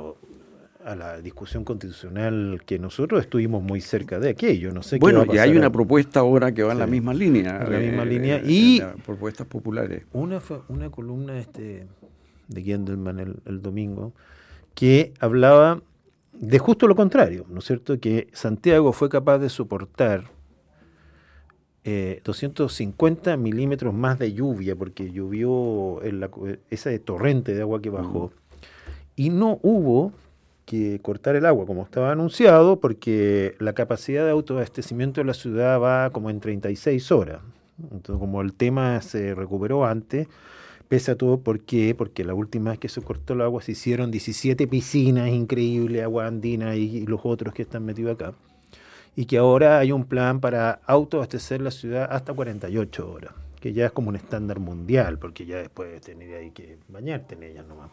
a 0.86 0.96
la 0.96 1.22
discusión 1.22 1.64
constitucional 1.64 2.62
que 2.66 2.80
nosotros 2.80 3.22
estuvimos 3.22 3.64
muy 3.64 3.82
cerca 3.82 4.20
de 4.20 4.30
aquello. 4.30 4.72
No 4.72 4.84
sé 4.84 4.98
bueno, 4.98 5.26
y 5.32 5.38
hay 5.38 5.56
una 5.56 5.72
propuesta 5.72 6.22
ahora 6.22 6.54
que 6.54 6.64
va 6.64 6.74
en 6.74 6.80
la 6.80 6.88
misma 6.88 7.14
línea. 7.14 7.62
En 7.64 7.72
la 7.72 7.80
misma 7.80 8.06
línea. 8.06 8.42
y 8.44 8.82
propuestas 9.06 9.48
populares. 9.48 10.04
Una 10.14 10.40
fue 10.40 10.62
una 10.70 10.90
columna 10.90 11.38
este, 11.40 11.88
de 12.48 12.64
Gendelman 12.64 13.20
el, 13.20 13.36
el 13.46 13.62
domingo 13.62 14.14
que 14.74 15.14
hablaba 15.20 15.82
de 16.34 16.60
justo 16.60 16.88
lo 16.88 16.96
contrario, 16.96 17.46
¿no 17.50 17.60
es 17.60 17.66
cierto? 17.66 18.00
Que 18.00 18.28
Santiago 18.34 18.94
fue 18.94 19.10
capaz 19.10 19.38
de 19.40 19.50
soportar 19.50 20.26
250 21.84 23.34
eh, 23.34 23.38
milímetros 23.38 23.94
más 23.94 24.20
de 24.20 24.34
lluvia, 24.34 24.76
porque 24.76 25.12
llovió 25.12 26.02
en 26.04 26.28
ese 26.70 27.00
torrente 27.00 27.54
de 27.54 27.62
agua 27.62 27.82
que 27.82 27.90
bajó, 27.90 28.32
y 29.16 29.30
no 29.30 29.60
hubo 29.64 30.14
que 30.72 31.00
cortar 31.02 31.36
el 31.36 31.46
agua 31.46 31.66
como 31.66 31.84
estaba 31.84 32.12
anunciado, 32.12 32.80
porque 32.80 33.56
la 33.60 33.74
capacidad 33.74 34.26
de 34.26 34.32
autoabastecimiento 34.32 35.22
de 35.22 35.26
la 35.26 35.34
ciudad 35.34 35.80
va 35.80 36.10
como 36.12 36.30
en 36.30 36.40
36 36.40 37.12
horas. 37.12 37.42
Entonces, 37.92 38.20
como 38.20 38.42
el 38.42 38.54
tema 38.54 39.02
se 39.02 39.36
recuperó 39.36 39.86
antes, 39.86 40.28
Pese 40.92 41.12
a 41.12 41.16
todo, 41.16 41.40
¿por 41.40 41.62
qué? 41.62 41.96
Porque 41.96 42.26
la 42.26 42.34
última 42.34 42.72
vez 42.72 42.80
que 42.80 42.90
se 42.90 43.02
cortó 43.02 43.34
el 43.34 43.40
agua 43.40 43.62
se 43.62 43.72
hicieron 43.72 44.12
17 44.12 44.68
piscinas 44.68 45.30
increíbles, 45.30 46.04
agua 46.04 46.28
andina 46.28 46.76
y, 46.76 47.06
los 47.06 47.22
otros 47.24 47.54
que 47.54 47.62
están 47.62 47.86
metidos 47.86 48.16
acá. 48.16 48.34
Y 49.16 49.24
que 49.24 49.38
ahora 49.38 49.80
hay 49.80 49.94
un 49.94 50.04
plan 50.04 50.42
para 50.42 50.82
autoabastecer 50.86 51.62
la 51.62 51.72
ciudad 51.72 52.10
hasta 52.12 52.34
48 52.34 53.10
horas, 53.10 53.34
que 53.62 53.72
ya 53.72 53.86
es 53.86 53.94
como 53.94 54.10
un 54.10 54.18
estándar 54.18 54.60
mundial, 54.60 55.18
porque 55.18 55.46
ya 55.46 55.60
después 55.60 56.02
tener 56.02 56.36
ahí 56.36 56.52
que 56.52 56.78
bañarte 56.90 57.36
en 57.36 57.44
ellas 57.44 57.66
nomás. 57.66 57.90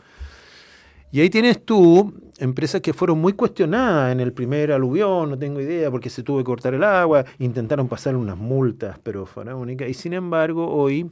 Y 1.10 1.20
ahí 1.20 1.30
tienes 1.30 1.64
tú 1.64 2.12
empresas 2.38 2.80
que 2.80 2.92
fueron 2.92 3.18
muy 3.18 3.32
cuestionadas 3.32 4.12
en 4.12 4.20
el 4.20 4.32
primer 4.32 4.72
aluvión, 4.72 5.30
no 5.30 5.38
tengo 5.38 5.60
idea, 5.60 5.90
porque 5.90 6.10
se 6.10 6.22
tuvo 6.22 6.38
que 6.38 6.44
cortar 6.44 6.74
el 6.74 6.84
agua, 6.84 7.24
intentaron 7.38 7.88
pasar 7.88 8.14
unas 8.16 8.36
multas, 8.36 8.98
pero 9.02 9.26
faraónicas, 9.26 9.88
y 9.88 9.94
sin 9.94 10.12
embargo 10.12 10.68
hoy 10.68 11.10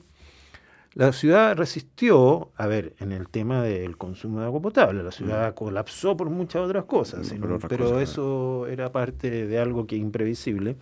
la 0.95 1.13
ciudad 1.13 1.57
resistió, 1.57 2.53
a 2.57 2.67
ver, 2.67 2.95
en 3.01 3.13
el 3.13 3.29
tema 3.29 3.63
del 3.63 3.99
consumo 3.99 4.41
de 4.41 4.47
agua 4.47 4.63
potable, 4.63 5.03
la 5.03 5.13
ciudad 5.13 5.51
mm. 5.51 5.55
colapsó 5.55 6.17
por 6.17 6.31
muchas 6.31 6.63
otras 6.63 6.85
cosas, 6.85 7.35
pero 7.69 8.01
eso 8.01 8.67
era 8.67 8.91
parte 8.93 9.47
de 9.47 9.59
algo 9.59 9.87
que 9.87 9.97
es 9.97 10.03
imprevisible. 10.03 10.77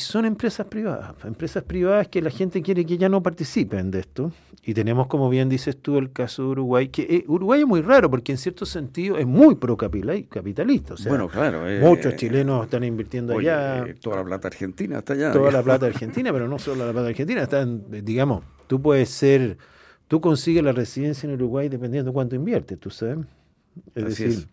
Y 0.00 0.02
son 0.02 0.24
empresas 0.24 0.66
privadas, 0.66 1.14
empresas 1.26 1.62
privadas 1.62 2.08
que 2.08 2.22
la 2.22 2.30
gente 2.30 2.62
quiere 2.62 2.86
que 2.86 2.96
ya 2.96 3.10
no 3.10 3.22
participen 3.22 3.90
de 3.90 4.00
esto. 4.00 4.32
Y 4.64 4.72
tenemos, 4.72 5.08
como 5.08 5.28
bien 5.28 5.50
dices 5.50 5.76
tú, 5.76 5.98
el 5.98 6.10
caso 6.10 6.42
de 6.42 6.48
Uruguay, 6.48 6.88
que 6.88 7.02
eh, 7.02 7.24
Uruguay 7.28 7.60
es 7.60 7.66
muy 7.66 7.82
raro 7.82 8.10
porque 8.10 8.32
en 8.32 8.38
cierto 8.38 8.64
sentido 8.64 9.18
es 9.18 9.26
muy 9.26 9.56
pro-capitalista. 9.56 10.94
bueno, 11.06 11.28
claro. 11.28 11.68
Eh, 11.68 11.80
muchos 11.80 12.16
chilenos 12.16 12.64
están 12.64 12.82
invirtiendo 12.82 13.36
allá. 13.36 13.84
Eh, 13.88 13.94
toda 14.00 14.16
la 14.16 14.24
plata 14.24 14.48
argentina 14.48 15.00
está 15.00 15.12
allá. 15.12 15.32
Toda 15.32 15.50
la 15.50 15.62
plata 15.62 15.84
argentina, 15.84 16.32
pero 16.32 16.48
no 16.48 16.58
solo 16.58 16.86
la 16.86 16.92
plata 16.92 17.08
argentina, 17.08 17.42
están, 17.42 17.84
digamos, 18.02 18.42
tú 18.68 18.80
puedes 18.80 19.10
ser, 19.10 19.58
tú 20.08 20.22
consigues 20.22 20.64
la 20.64 20.72
residencia 20.72 21.26
en 21.26 21.34
Uruguay 21.34 21.68
dependiendo 21.68 22.10
de 22.10 22.14
cuánto 22.14 22.36
inviertes, 22.36 22.80
tú 22.80 22.88
sabes. 22.88 23.18
Es 23.94 24.04
decir, 24.06 24.48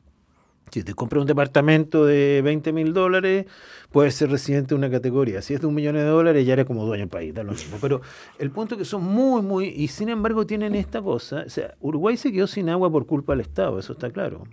si 0.72 0.84
te 0.84 0.94
compras 0.94 1.22
un 1.22 1.28
departamento 1.28 2.06
de 2.06 2.42
20 2.44 2.74
mil 2.74 2.94
dólares, 2.94 3.46
puedes 3.92 4.16
ser 4.16 4.30
residente 4.30 4.70
de 4.70 4.76
una 4.76 4.90
categoría. 4.90 5.42
Si 5.42 5.54
es 5.54 5.62
de 5.62 5.68
un 5.68 5.76
millón 5.76 5.96
de 5.96 6.04
dólares, 6.04 6.46
ya 6.46 6.54
eres 6.54 6.66
como 6.66 6.86
dueño 6.86 7.04
del 7.04 7.10
país, 7.10 7.34
da 7.34 7.44
lo 7.44 7.52
mismo. 7.52 7.78
Pero 7.80 8.02
el 8.38 8.52
punto 8.52 8.76
es 8.76 8.80
que 8.80 8.86
son 8.86 9.04
muy, 9.04 9.42
muy. 9.42 9.68
Y 9.68 9.88
sin 9.88 10.10
embargo, 10.10 10.46
tienen 10.46 10.76
esta 10.76 11.02
cosa. 11.02 11.44
O 11.46 11.50
sea, 11.50 11.76
Uruguay 11.80 12.18
se 12.18 12.32
quedó 12.32 12.48
sin 12.48 12.70
agua 12.70 12.92
por 12.92 13.06
culpa 13.06 13.34
del 13.34 13.42
Estado, 13.42 13.80
eso 13.80 13.94
está 13.94 14.10
claro. 14.10 14.44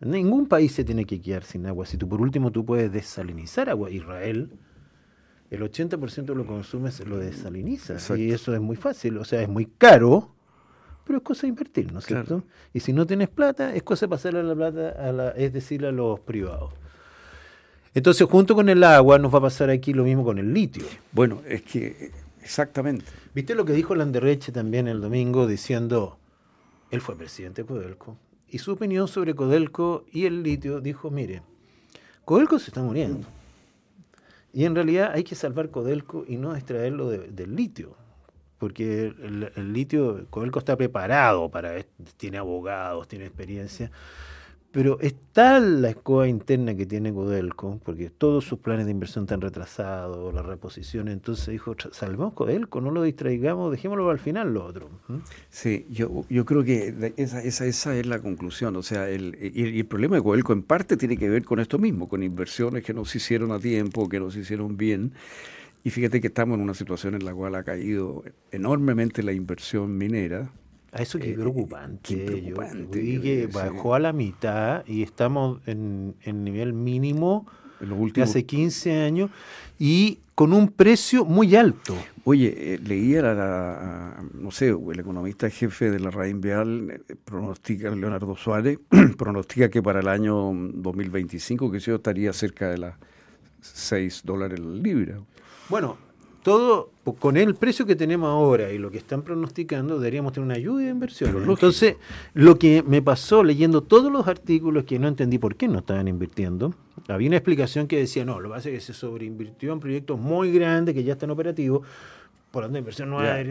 Ningún 0.00 0.46
país 0.46 0.72
se 0.72 0.84
tiene 0.84 1.04
que 1.04 1.20
quedar 1.20 1.44
sin 1.44 1.66
agua. 1.66 1.86
Si 1.86 1.96
tú, 1.96 2.08
por 2.08 2.20
último, 2.20 2.52
tú 2.52 2.64
puedes 2.64 2.92
desalinizar 2.92 3.70
agua. 3.70 3.90
Israel, 3.90 4.50
el 5.50 5.62
80% 5.62 6.24
de 6.26 6.34
lo 6.34 6.42
que 6.42 6.48
consumes 6.48 7.06
lo 7.06 7.16
desaliniza. 7.16 7.96
Y 8.16 8.30
eso 8.30 8.54
es 8.54 8.60
muy 8.60 8.76
fácil. 8.76 9.16
O 9.18 9.24
sea, 9.24 9.40
es 9.40 9.48
muy 9.48 9.66
caro 9.66 10.33
pero 11.04 11.18
es 11.18 11.22
cosa 11.24 11.42
de 11.42 11.48
invertir, 11.48 11.92
¿no 11.92 11.98
es 11.98 12.06
cierto? 12.06 12.44
Y 12.72 12.80
si 12.80 12.92
no 12.92 13.06
tienes 13.06 13.28
plata, 13.28 13.74
es 13.74 13.82
cosa 13.82 14.06
de 14.06 14.10
pasarle 14.10 14.42
la 14.42 14.54
plata, 14.54 14.88
a 14.90 15.12
la, 15.12 15.30
es 15.30 15.52
decir, 15.52 15.84
a 15.84 15.92
los 15.92 16.20
privados. 16.20 16.72
Entonces, 17.94 18.26
junto 18.26 18.54
con 18.54 18.68
el 18.68 18.82
agua, 18.82 19.18
nos 19.18 19.32
va 19.32 19.38
a 19.38 19.42
pasar 19.42 19.70
aquí 19.70 19.92
lo 19.92 20.04
mismo 20.04 20.24
con 20.24 20.38
el 20.38 20.52
litio. 20.52 20.84
Bueno, 21.12 21.42
es 21.46 21.62
que 21.62 22.10
exactamente. 22.42 23.04
¿Viste 23.34 23.54
lo 23.54 23.64
que 23.64 23.72
dijo 23.72 23.94
Landerreche 23.94 24.50
también 24.50 24.88
el 24.88 25.00
domingo 25.00 25.46
diciendo, 25.46 26.18
él 26.90 27.00
fue 27.00 27.16
presidente 27.16 27.62
de 27.62 27.68
Codelco, 27.68 28.16
y 28.48 28.58
su 28.58 28.72
opinión 28.72 29.06
sobre 29.08 29.34
Codelco 29.34 30.04
y 30.10 30.26
el 30.26 30.42
litio 30.42 30.80
dijo, 30.80 31.10
mire, 31.10 31.42
Codelco 32.24 32.58
se 32.58 32.70
está 32.70 32.82
muriendo. 32.82 33.26
Y 34.52 34.64
en 34.64 34.74
realidad 34.74 35.10
hay 35.12 35.24
que 35.24 35.34
salvar 35.34 35.70
Codelco 35.70 36.24
y 36.26 36.36
no 36.36 36.54
extraerlo 36.54 37.10
del 37.10 37.56
litio 37.56 37.96
porque 38.64 39.12
el, 39.56 39.72
litio, 39.74 40.24
Codelco 40.30 40.58
está 40.58 40.74
preparado 40.74 41.50
para 41.50 41.84
tiene 42.16 42.38
abogados, 42.38 43.06
tiene 43.06 43.26
experiencia, 43.26 43.90
pero 44.72 44.98
es 45.02 45.14
tal 45.34 45.82
la 45.82 45.90
escoba 45.90 46.28
interna 46.28 46.74
que 46.74 46.86
tiene 46.86 47.12
Codelco, 47.12 47.78
porque 47.84 48.08
todos 48.08 48.46
sus 48.46 48.60
planes 48.60 48.86
de 48.86 48.92
inversión 48.92 49.24
están 49.24 49.42
retrasados, 49.42 50.32
la 50.32 50.40
reposición, 50.40 51.08
entonces 51.08 51.48
dijo, 51.48 51.76
salvemos 51.92 52.32
Codelco, 52.32 52.80
no 52.80 52.90
lo 52.90 53.02
distraigamos, 53.02 53.70
dejémoslo 53.70 54.08
al 54.08 54.18
final 54.18 54.54
lo 54.54 54.64
otro. 54.64 54.88
Sí, 55.50 55.84
yo, 55.90 56.24
yo 56.30 56.46
creo 56.46 56.64
que 56.64 57.12
esa, 57.18 57.42
esa, 57.42 57.66
esa 57.66 57.94
es 57.94 58.06
la 58.06 58.20
conclusión, 58.20 58.76
o 58.76 58.82
sea, 58.82 59.10
el, 59.10 59.36
y 59.42 59.78
el 59.78 59.86
problema 59.86 60.16
de 60.16 60.22
Codelco 60.22 60.54
en 60.54 60.62
parte 60.62 60.96
tiene 60.96 61.18
que 61.18 61.28
ver 61.28 61.44
con 61.44 61.60
esto 61.60 61.78
mismo, 61.78 62.08
con 62.08 62.22
inversiones 62.22 62.82
que 62.82 62.94
no 62.94 63.04
se 63.04 63.18
hicieron 63.18 63.52
a 63.52 63.58
tiempo, 63.58 64.08
que 64.08 64.20
no 64.20 64.30
se 64.30 64.40
hicieron 64.40 64.78
bien, 64.78 65.12
y 65.84 65.90
fíjate 65.90 66.22
que 66.22 66.28
estamos 66.28 66.56
en 66.56 66.62
una 66.62 66.72
situación 66.72 67.14
en 67.14 67.26
la 67.26 67.34
cual 67.34 67.54
ha 67.54 67.62
caído 67.62 68.24
enormemente 68.50 69.22
la 69.22 69.32
inversión 69.32 69.96
minera. 69.98 70.50
A 70.92 71.02
eso 71.02 71.18
que 71.18 71.30
es 71.30 71.36
eh, 71.36 71.40
preocupante. 71.40 72.16
preocupante 72.16 73.12
yo 73.12 73.20
que 73.20 73.46
bajó 73.48 73.94
a 73.94 73.98
la 73.98 74.14
mitad 74.14 74.86
y 74.86 75.02
estamos 75.02 75.60
en, 75.66 76.14
en 76.22 76.42
nivel 76.42 76.72
mínimo 76.72 77.46
de 77.80 78.22
hace 78.22 78.46
15 78.46 79.02
años 79.02 79.30
y 79.78 80.20
con 80.34 80.54
un 80.54 80.68
precio 80.68 81.26
muy 81.26 81.54
alto. 81.54 81.94
Oye, 82.24 82.54
eh, 82.56 82.78
leía, 82.78 83.20
la, 83.20 84.24
no 84.32 84.50
sé, 84.50 84.68
el 84.68 84.98
economista 84.98 85.50
jefe 85.50 85.90
de 85.90 86.00
la 86.00 86.10
Reinvial 86.10 87.02
eh, 87.08 87.16
pronostica, 87.22 87.90
Leonardo 87.90 88.34
Suárez, 88.36 88.78
pronostica 89.18 89.68
que 89.68 89.82
para 89.82 90.00
el 90.00 90.08
año 90.08 90.50
2025, 90.54 91.70
que 91.70 91.78
yo 91.78 91.96
estaría 91.96 92.32
cerca 92.32 92.70
de 92.70 92.78
las 92.78 92.94
6 93.60 94.22
dólares 94.24 94.60
la 94.60 94.70
libra. 94.70 95.20
Bueno, 95.68 95.96
todo 96.42 96.90
con 97.18 97.36
el 97.36 97.54
precio 97.54 97.86
que 97.86 97.96
tenemos 97.96 98.28
ahora 98.28 98.70
y 98.72 98.78
lo 98.78 98.90
que 98.90 98.98
están 98.98 99.22
pronosticando, 99.22 99.98
deberíamos 99.98 100.32
tener 100.32 100.44
una 100.44 100.54
ayuda 100.54 100.84
de 100.84 100.90
inversión. 100.90 101.42
Entonces, 101.48 101.96
lo 102.34 102.58
que 102.58 102.82
me 102.82 103.02
pasó 103.02 103.42
leyendo 103.42 103.82
todos 103.82 104.12
los 104.12 104.28
artículos 104.28 104.84
que 104.84 104.98
no 104.98 105.08
entendí 105.08 105.38
por 105.38 105.56
qué 105.56 105.68
no 105.68 105.78
estaban 105.78 106.08
invirtiendo, 106.08 106.74
había 107.08 107.28
una 107.28 107.36
explicación 107.36 107.86
que 107.86 107.98
decía, 107.98 108.24
no, 108.24 108.40
lo 108.40 108.48
que 108.48 108.54
pasa 108.54 108.68
es 108.68 108.74
que 108.74 108.80
se 108.80 108.92
sobreinvirtió 108.92 109.72
en 109.72 109.80
proyectos 109.80 110.18
muy 110.18 110.52
grandes 110.52 110.94
que 110.94 111.04
ya 111.04 111.14
están 111.14 111.30
operativos, 111.30 111.86
por 112.50 112.64
donde 112.64 112.78
inversión 112.78 113.10
no 113.10 113.18
hay. 113.18 113.50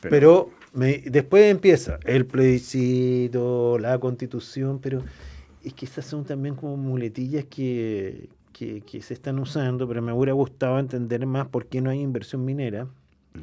pero, 0.00 0.50
después 0.74 1.50
empieza 1.50 1.98
el 2.04 2.26
plebiscito, 2.26 3.78
la 3.78 3.98
constitución, 3.98 4.78
pero 4.80 5.02
es 5.64 5.72
que 5.72 5.86
esas 5.86 6.04
son 6.04 6.24
también 6.24 6.54
como 6.54 6.76
muletillas 6.76 7.44
que, 7.46 8.28
que, 8.54 9.02
se 9.02 9.12
están 9.12 9.38
usando, 9.38 9.86
pero 9.86 10.00
me 10.00 10.12
hubiera 10.12 10.32
gustado 10.32 10.78
entender 10.78 11.26
más 11.26 11.48
por 11.48 11.66
qué 11.66 11.80
no 11.80 11.90
hay 11.90 12.00
inversión 12.00 12.44
minera 12.44 12.86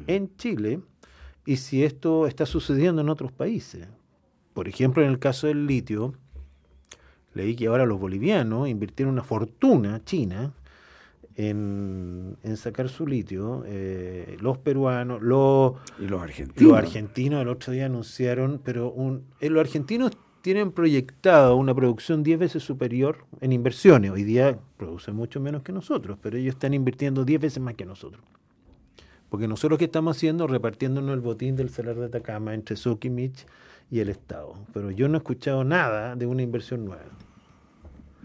en 0.06 0.34
Chile 0.36 0.80
y 1.44 1.56
si 1.56 1.84
esto 1.84 2.26
está 2.26 2.46
sucediendo 2.46 3.02
en 3.02 3.10
otros 3.10 3.30
países. 3.30 3.86
Por 4.54 4.68
ejemplo, 4.68 5.02
en 5.02 5.10
el 5.10 5.18
caso 5.18 5.46
del 5.46 5.66
litio, 5.66 6.14
leí 7.34 7.54
que 7.54 7.66
ahora 7.66 7.86
los 7.86 8.00
bolivianos 8.00 8.68
invirtieron 8.68 9.12
una 9.12 9.22
fortuna 9.22 10.02
china 10.04 10.54
en, 11.36 12.36
sacar 12.56 12.88
su 12.88 13.06
litio. 13.06 13.64
Eh, 13.66 14.36
los 14.40 14.58
peruanos, 14.58 15.22
los, 15.22 15.74
y 15.98 16.06
los 16.06 16.22
argentinos. 16.22 16.72
Los 16.72 16.78
argentinos 16.78 17.42
el 17.42 17.48
otro 17.48 17.72
día 17.72 17.86
anunciaron, 17.86 18.60
pero 18.64 18.90
un, 18.90 19.26
eh, 19.40 19.50
los 19.50 19.60
argentinos 19.60 20.12
tienen 20.42 20.72
proyectado 20.72 21.56
una 21.56 21.74
producción 21.74 22.22
10 22.22 22.38
veces 22.38 22.62
superior 22.62 23.24
en 23.40 23.52
inversiones. 23.52 24.10
Hoy 24.10 24.24
día 24.24 24.58
producen 24.76 25.14
mucho 25.14 25.40
menos 25.40 25.62
que 25.62 25.72
nosotros, 25.72 26.18
pero 26.20 26.36
ellos 26.36 26.54
están 26.54 26.74
invirtiendo 26.74 27.24
10 27.24 27.40
veces 27.40 27.62
más 27.62 27.74
que 27.74 27.86
nosotros. 27.86 28.22
Porque 29.30 29.48
nosotros 29.48 29.78
que 29.78 29.86
estamos 29.86 30.16
haciendo, 30.16 30.46
repartiéndonos 30.46 31.14
el 31.14 31.20
botín 31.20 31.56
del 31.56 31.70
salar 31.70 31.94
de 31.94 32.06
Atacama 32.06 32.52
entre 32.52 32.76
Sokimich 32.76 33.46
y 33.90 34.00
el 34.00 34.10
Estado. 34.10 34.54
Pero 34.74 34.90
yo 34.90 35.08
no 35.08 35.14
he 35.14 35.18
escuchado 35.18 35.64
nada 35.64 36.16
de 36.16 36.26
una 36.26 36.42
inversión 36.42 36.84
nueva. 36.84 37.04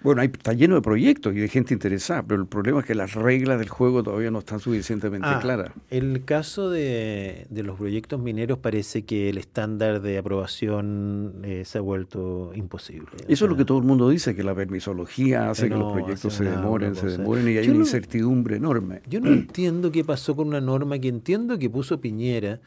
Bueno, 0.04 0.22
está 0.22 0.54
lleno 0.54 0.76
de 0.76 0.82
proyectos 0.82 1.36
y 1.36 1.40
de 1.40 1.48
gente 1.48 1.74
interesada, 1.74 2.24
pero 2.24 2.42
el 2.42 2.48
problema 2.48 2.80
es 2.80 2.86
que 2.86 2.96
las 2.96 3.14
reglas 3.16 3.60
del 3.60 3.70
juego 3.70 4.04
todavía 4.04 4.32
no 4.32 4.40
están 4.40 4.60
suficientemente 4.60 5.28
ah, 5.28 5.40
claras. 5.42 5.72
El 5.90 6.24
caso 6.24 6.70
de, 6.70 7.48
los 7.52 7.78
proyectos 7.78 8.20
mineros 8.20 8.60
parece 8.60 9.04
que 9.04 9.30
el 9.30 9.38
estándar 9.38 10.02
de 10.02 10.18
aprobación 10.18 11.42
eh, 11.44 11.64
se 11.66 11.80
ha 11.80 11.82
vuelto 11.82 12.52
imposible. 12.56 13.10
Eso 13.28 13.46
es 13.46 13.50
lo 13.50 13.58
que 13.58 13.66
todo 13.66 13.80
el 13.80 13.84
mundo 13.84 14.10
dice, 14.10 14.36
que 14.36 14.44
la 14.44 14.56
permisología 14.56 15.50
hace 15.50 15.70
que, 15.70 15.76
los 15.76 15.92
proyectos 15.92 16.34
se 16.34 16.44
demoren, 16.44 16.96
se 16.96 17.08
demoren 17.08 17.50
y 17.50 17.58
hay 17.58 17.70
una 17.70 17.80
incertidumbre 17.80 18.58
enorme. 18.58 19.02
Yo 19.10 19.20
no 19.20 19.32
entiendo 19.32 19.92
qué 19.92 20.04
pasó 20.04 20.36
con 20.36 20.48
una 20.48 20.62
norma 20.62 21.00
que 21.00 21.08
entiendo 21.08 21.58
que 21.58 21.70
puso 21.70 22.00
Piñera 22.00 22.60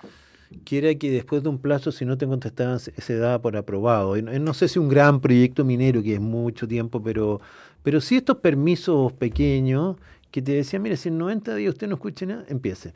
que 0.65 0.79
era 0.79 0.95
que 0.95 1.11
después 1.11 1.43
de 1.43 1.49
un 1.49 1.59
plazo, 1.59 1.93
si 1.93 2.05
no 2.05 2.19
te 2.19 2.27
contestaban, 2.27 2.79
se, 2.81 3.17
daba 3.17 3.41
por 3.41 3.57
aprobado. 3.57 4.17
No 4.21 4.55
sé 4.55 4.69
si 4.69 4.79
un 4.79 4.89
gran 4.89 5.21
proyecto 5.21 5.65
minero, 5.65 6.03
que 6.03 6.15
es 6.15 6.21
mucho 6.21 6.67
tiempo, 6.67 7.03
pero, 7.03 7.41
pero 7.83 8.01
sí 8.01 8.17
estos 8.17 8.39
permisos 8.39 9.13
pequeños 9.13 9.97
que 10.31 10.43
te 10.43 10.53
decían, 10.53 10.83
mire, 10.83 10.97
si 10.97 11.09
en 11.09 11.19
90 11.19 11.55
días 11.55 11.75
usted 11.75 11.89
no 11.89 11.95
escuche 11.95 12.27
nada, 12.27 12.45
empiece. 12.49 12.93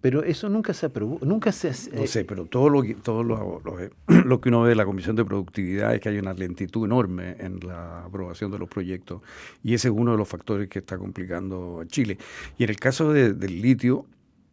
Pero 0.00 0.22
eso 0.22 0.50
nunca 0.50 0.74
se 0.74 0.84
aprobó, 0.84 1.18
nunca 1.22 1.50
se... 1.50 1.68
No 1.94 2.02
eh, 2.02 2.06
sé, 2.06 2.26
pero 2.26 2.44
todo, 2.44 2.68
lo, 2.68 2.82
todo 3.02 3.22
lo, 3.22 3.62
lo, 4.06 4.40
que 4.40 4.50
uno 4.50 4.62
ve 4.62 4.68
de 4.68 4.74
la 4.74 4.84
Comisión 4.84 5.16
de 5.16 5.24
Productividad 5.24 5.94
es 5.94 6.00
que 6.02 6.10
hay 6.10 6.18
una 6.18 6.34
lentitud 6.34 6.84
enorme 6.84 7.36
en 7.38 7.60
la 7.60 8.04
aprobación 8.04 8.50
de 8.50 8.58
los 8.58 8.68
proyectos 8.68 9.22
y 9.62 9.72
ese 9.72 9.88
es 9.88 9.94
uno 9.96 10.12
de 10.12 10.18
los 10.18 10.28
factores 10.28 10.68
que 10.68 10.80
está 10.80 10.98
complicando 10.98 11.80
a 11.80 11.86
Chile. 11.86 12.18
Y 12.58 12.64
en 12.64 12.70
el 12.70 12.76
caso 12.76 13.14
del 13.14 13.62
litio, 13.62 14.04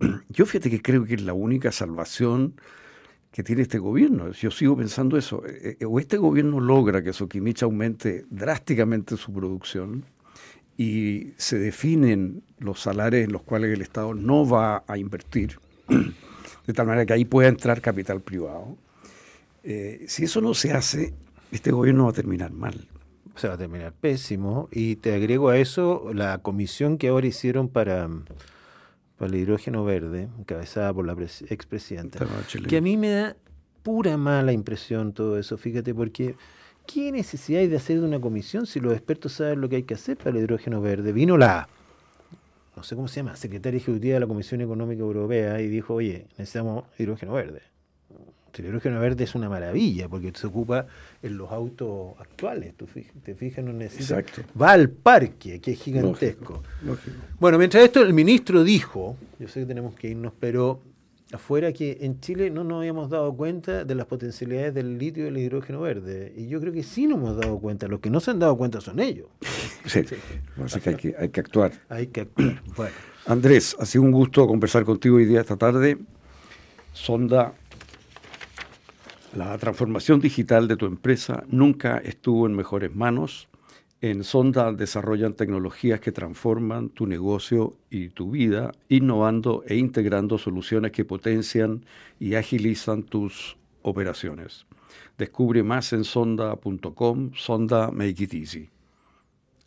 yo 0.30 0.46
fíjate 0.46 0.70
que 0.70 0.82
creo 0.82 1.06
que 1.06 1.16
es 1.16 1.22
la 1.22 1.34
única 1.34 1.72
salvación 1.72 2.56
que 3.32 3.44
tiene 3.44 3.62
este 3.62 3.80
gobierno. 3.80 4.32
Yo 4.32 4.52
sigo 4.52 4.76
pensando 4.76 5.18
eso. 5.18 5.44
Eh, 5.46 5.78
eh, 5.80 5.86
o 5.86 6.00
este 6.00 6.18
gobierno 6.18 6.60
logra 6.60 7.02
que 7.02 7.14
Soquimich 7.14 7.64
aumente 7.64 8.26
drásticamente 8.30 9.18
su 9.18 9.34
producción 9.34 10.06
y 10.78 11.34
se 11.38 11.60
definen 11.60 12.44
los 12.60 12.82
salarios 12.82 13.24
en 13.24 13.32
los 13.32 13.44
cuales 13.44 13.74
el 13.74 13.82
Estado 13.82 14.14
no 14.14 14.48
va 14.48 14.84
a 14.88 14.98
invertir, 14.98 15.60
de 15.88 16.74
tal 16.74 16.88
manera 16.88 17.06
que 17.06 17.14
ahí 17.14 17.26
pueda 17.26 17.50
entrar 17.50 17.82
capital 17.82 18.22
privado. 18.22 18.78
Eh, 19.64 20.06
si 20.08 20.24
eso 20.24 20.42
no 20.42 20.54
se 20.54 20.74
hace, 20.74 21.14
este 21.52 21.72
gobierno 21.72 22.06
va 22.06 22.10
a 22.10 22.14
terminar 22.14 22.52
mal. 22.52 22.88
Se 23.36 23.48
va 23.48 23.54
a 23.54 23.58
terminar 23.58 23.94
pésimo. 23.94 24.68
Y 24.72 24.98
te 24.98 25.14
agrego 25.14 25.50
a 25.50 25.58
eso 25.58 26.12
la 26.14 26.40
comisión 26.40 26.98
que 26.98 27.10
ahora 27.10 27.28
hicieron 27.28 27.70
para 27.70 28.10
para 29.22 29.36
el 29.36 29.40
hidrógeno 29.40 29.84
verde, 29.84 30.30
encabezada 30.40 30.92
por 30.92 31.06
la 31.06 31.14
expresidenta, 31.14 32.26
que 32.68 32.78
a 32.78 32.82
mí 32.82 32.98
me 32.98 33.12
da 33.12 33.36
pura 33.84 34.18
mala 34.18 34.52
impresión 34.52 35.14
todo 35.14 35.38
eso, 35.38 35.60
fíjate, 35.60 35.94
porque 35.94 36.34
¿qué 36.88 37.12
necesidad 37.12 37.62
hay 37.62 37.68
de 37.68 37.76
hacer 37.76 38.00
de 38.00 38.08
una 38.08 38.20
comisión 38.20 38.66
si 38.66 38.80
los 38.80 38.94
expertos 38.94 39.34
saben 39.34 39.62
lo 39.62 39.70
que 39.70 39.76
hay 39.76 39.84
que 39.84 39.94
hacer 39.94 40.18
para 40.18 40.32
el 40.32 40.38
hidrógeno 40.38 40.82
verde? 40.82 41.14
Vino 41.14 41.38
la, 41.38 41.70
no 42.76 42.82
sé 42.82 42.96
cómo 42.96 43.08
se 43.08 43.18
llama, 43.18 43.36
secretaria 43.36 43.78
ejecutiva 43.78 44.16
de 44.16 44.22
la 44.22 44.26
Comisión 44.26 44.60
Económica 44.60 45.04
Europea 45.04 45.62
y 45.62 45.68
dijo, 45.68 45.94
oye, 45.94 46.26
necesitamos 46.40 46.86
hidrógeno 46.98 47.34
verde. 47.34 47.62
El 48.60 48.66
hidrógeno 48.66 49.00
verde 49.00 49.24
es 49.24 49.36
una 49.36 49.50
maravilla 49.50 50.10
porque 50.10 50.32
se 50.36 50.48
ocupa 50.48 50.86
en 51.22 51.38
los 51.38 51.52
autos 51.52 52.20
actuales. 52.20 52.74
Tú 52.76 52.88
te 53.24 53.36
fijas, 53.36 53.64
no 53.64 53.74
necesita. 53.74 54.24
Va 54.60 54.72
al 54.72 54.90
parque, 54.90 55.60
que 55.60 55.72
es 55.72 55.82
gigantesco. 55.82 56.62
Bueno, 57.40 57.58
mientras 57.58 57.84
esto, 57.84 58.02
el 58.02 58.14
ministro 58.14 58.64
dijo, 58.64 59.16
yo 59.40 59.48
sé 59.48 59.62
que 59.62 59.66
tenemos 59.66 59.96
que 59.96 60.10
irnos, 60.10 60.34
pero 60.40 60.82
afuera 61.32 61.72
que 61.72 62.00
en 62.02 62.20
Chile 62.20 62.50
no 62.50 62.64
nos 62.64 62.80
habíamos 62.80 63.10
dado 63.10 63.34
cuenta 63.34 63.86
de 63.86 63.96
las 63.96 64.06
potencialidades 64.06 64.74
del 64.74 64.98
litio 64.98 65.24
y 65.24 65.26
del 65.26 65.38
hidrógeno 65.38 65.82
verde. 65.82 66.34
Y 66.36 66.48
yo 66.48 66.60
creo 66.60 66.74
que 66.74 66.84
sí 66.84 67.08
nos 67.08 67.18
hemos 67.20 67.38
dado 67.38 67.58
cuenta. 67.60 67.88
Los 67.88 68.00
que 68.00 68.10
no 68.10 68.20
se 68.20 68.32
han 68.32 68.40
dado 68.40 68.58
cuenta 68.58 68.82
son 68.82 69.00
ellos. 69.00 69.28
Sí, 69.86 70.02
Así 70.64 70.80
que 70.80 70.90
hay, 70.90 70.96
que 70.96 71.16
hay 71.18 71.30
que 71.30 71.40
actuar. 71.40 71.72
Hay 71.90 72.08
que 72.08 72.22
actuar. 72.22 72.62
Bueno. 72.76 72.94
Andrés, 73.26 73.76
ha 73.80 73.86
sido 73.86 74.04
un 74.04 74.12
gusto 74.12 74.46
conversar 74.48 74.84
contigo 74.84 75.18
hoy 75.18 75.26
día 75.26 75.42
esta 75.42 75.58
tarde. 75.58 75.98
Sonda 76.94 77.54
la 79.34 79.58
transformación 79.58 80.20
digital 80.20 80.68
de 80.68 80.76
tu 80.76 80.86
empresa 80.86 81.44
nunca 81.48 81.98
estuvo 81.98 82.48
en 82.48 82.56
mejores 82.56 82.94
manos. 82.94 83.48
En 84.02 84.24
Sonda 84.24 84.72
desarrollan 84.74 85.36
tecnologías 85.36 86.00
que 86.00 86.12
transforman 86.12 86.90
tu 86.90 87.08
negocio 87.08 87.78
y 87.90 88.10
tu 88.10 88.32
vida, 88.32 88.72
innovando 88.90 89.64
e 89.68 89.76
integrando 89.76 90.38
soluciones 90.38 90.92
que 90.92 91.06
potencian 91.06 91.86
y 92.20 92.36
agilizan 92.36 93.04
tus 93.04 93.58
operaciones. 93.84 94.66
Descubre 95.18 95.64
más 95.64 95.94
en 95.94 96.04
sonda.com, 96.04 97.32
Sonda 97.36 97.92
Make 97.92 98.24
It 98.24 98.34
Easy. 98.34 98.70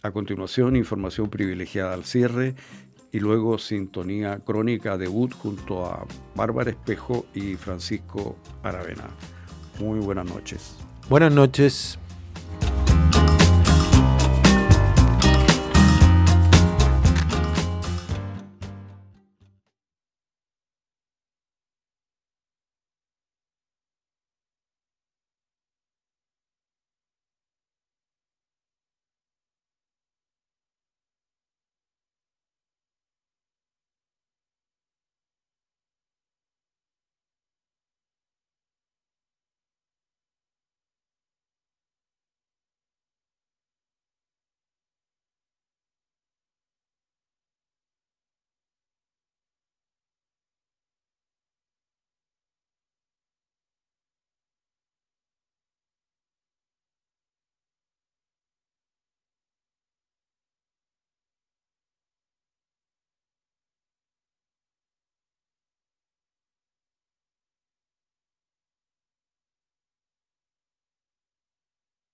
A 0.03 0.11
continuación, 0.11 0.77
información 0.77 1.31
privilegiada 1.31 1.95
al 1.95 2.05
cierre 2.05 2.55
y 3.13 3.21
luego 3.21 3.57
sintonía 3.59 4.41
crónica 4.41 4.99
debut 4.99 5.33
junto 5.33 5.87
a 5.87 6.05
Bárbara 6.35 6.71
Espejo 6.71 7.25
y 7.33 7.55
Francisco 7.55 8.37
Aravena. 8.63 9.09
Muy 9.79 10.01
buenas 10.01 10.27
noches. 10.27 10.77
Buenas 11.09 11.33
noches. 11.33 11.99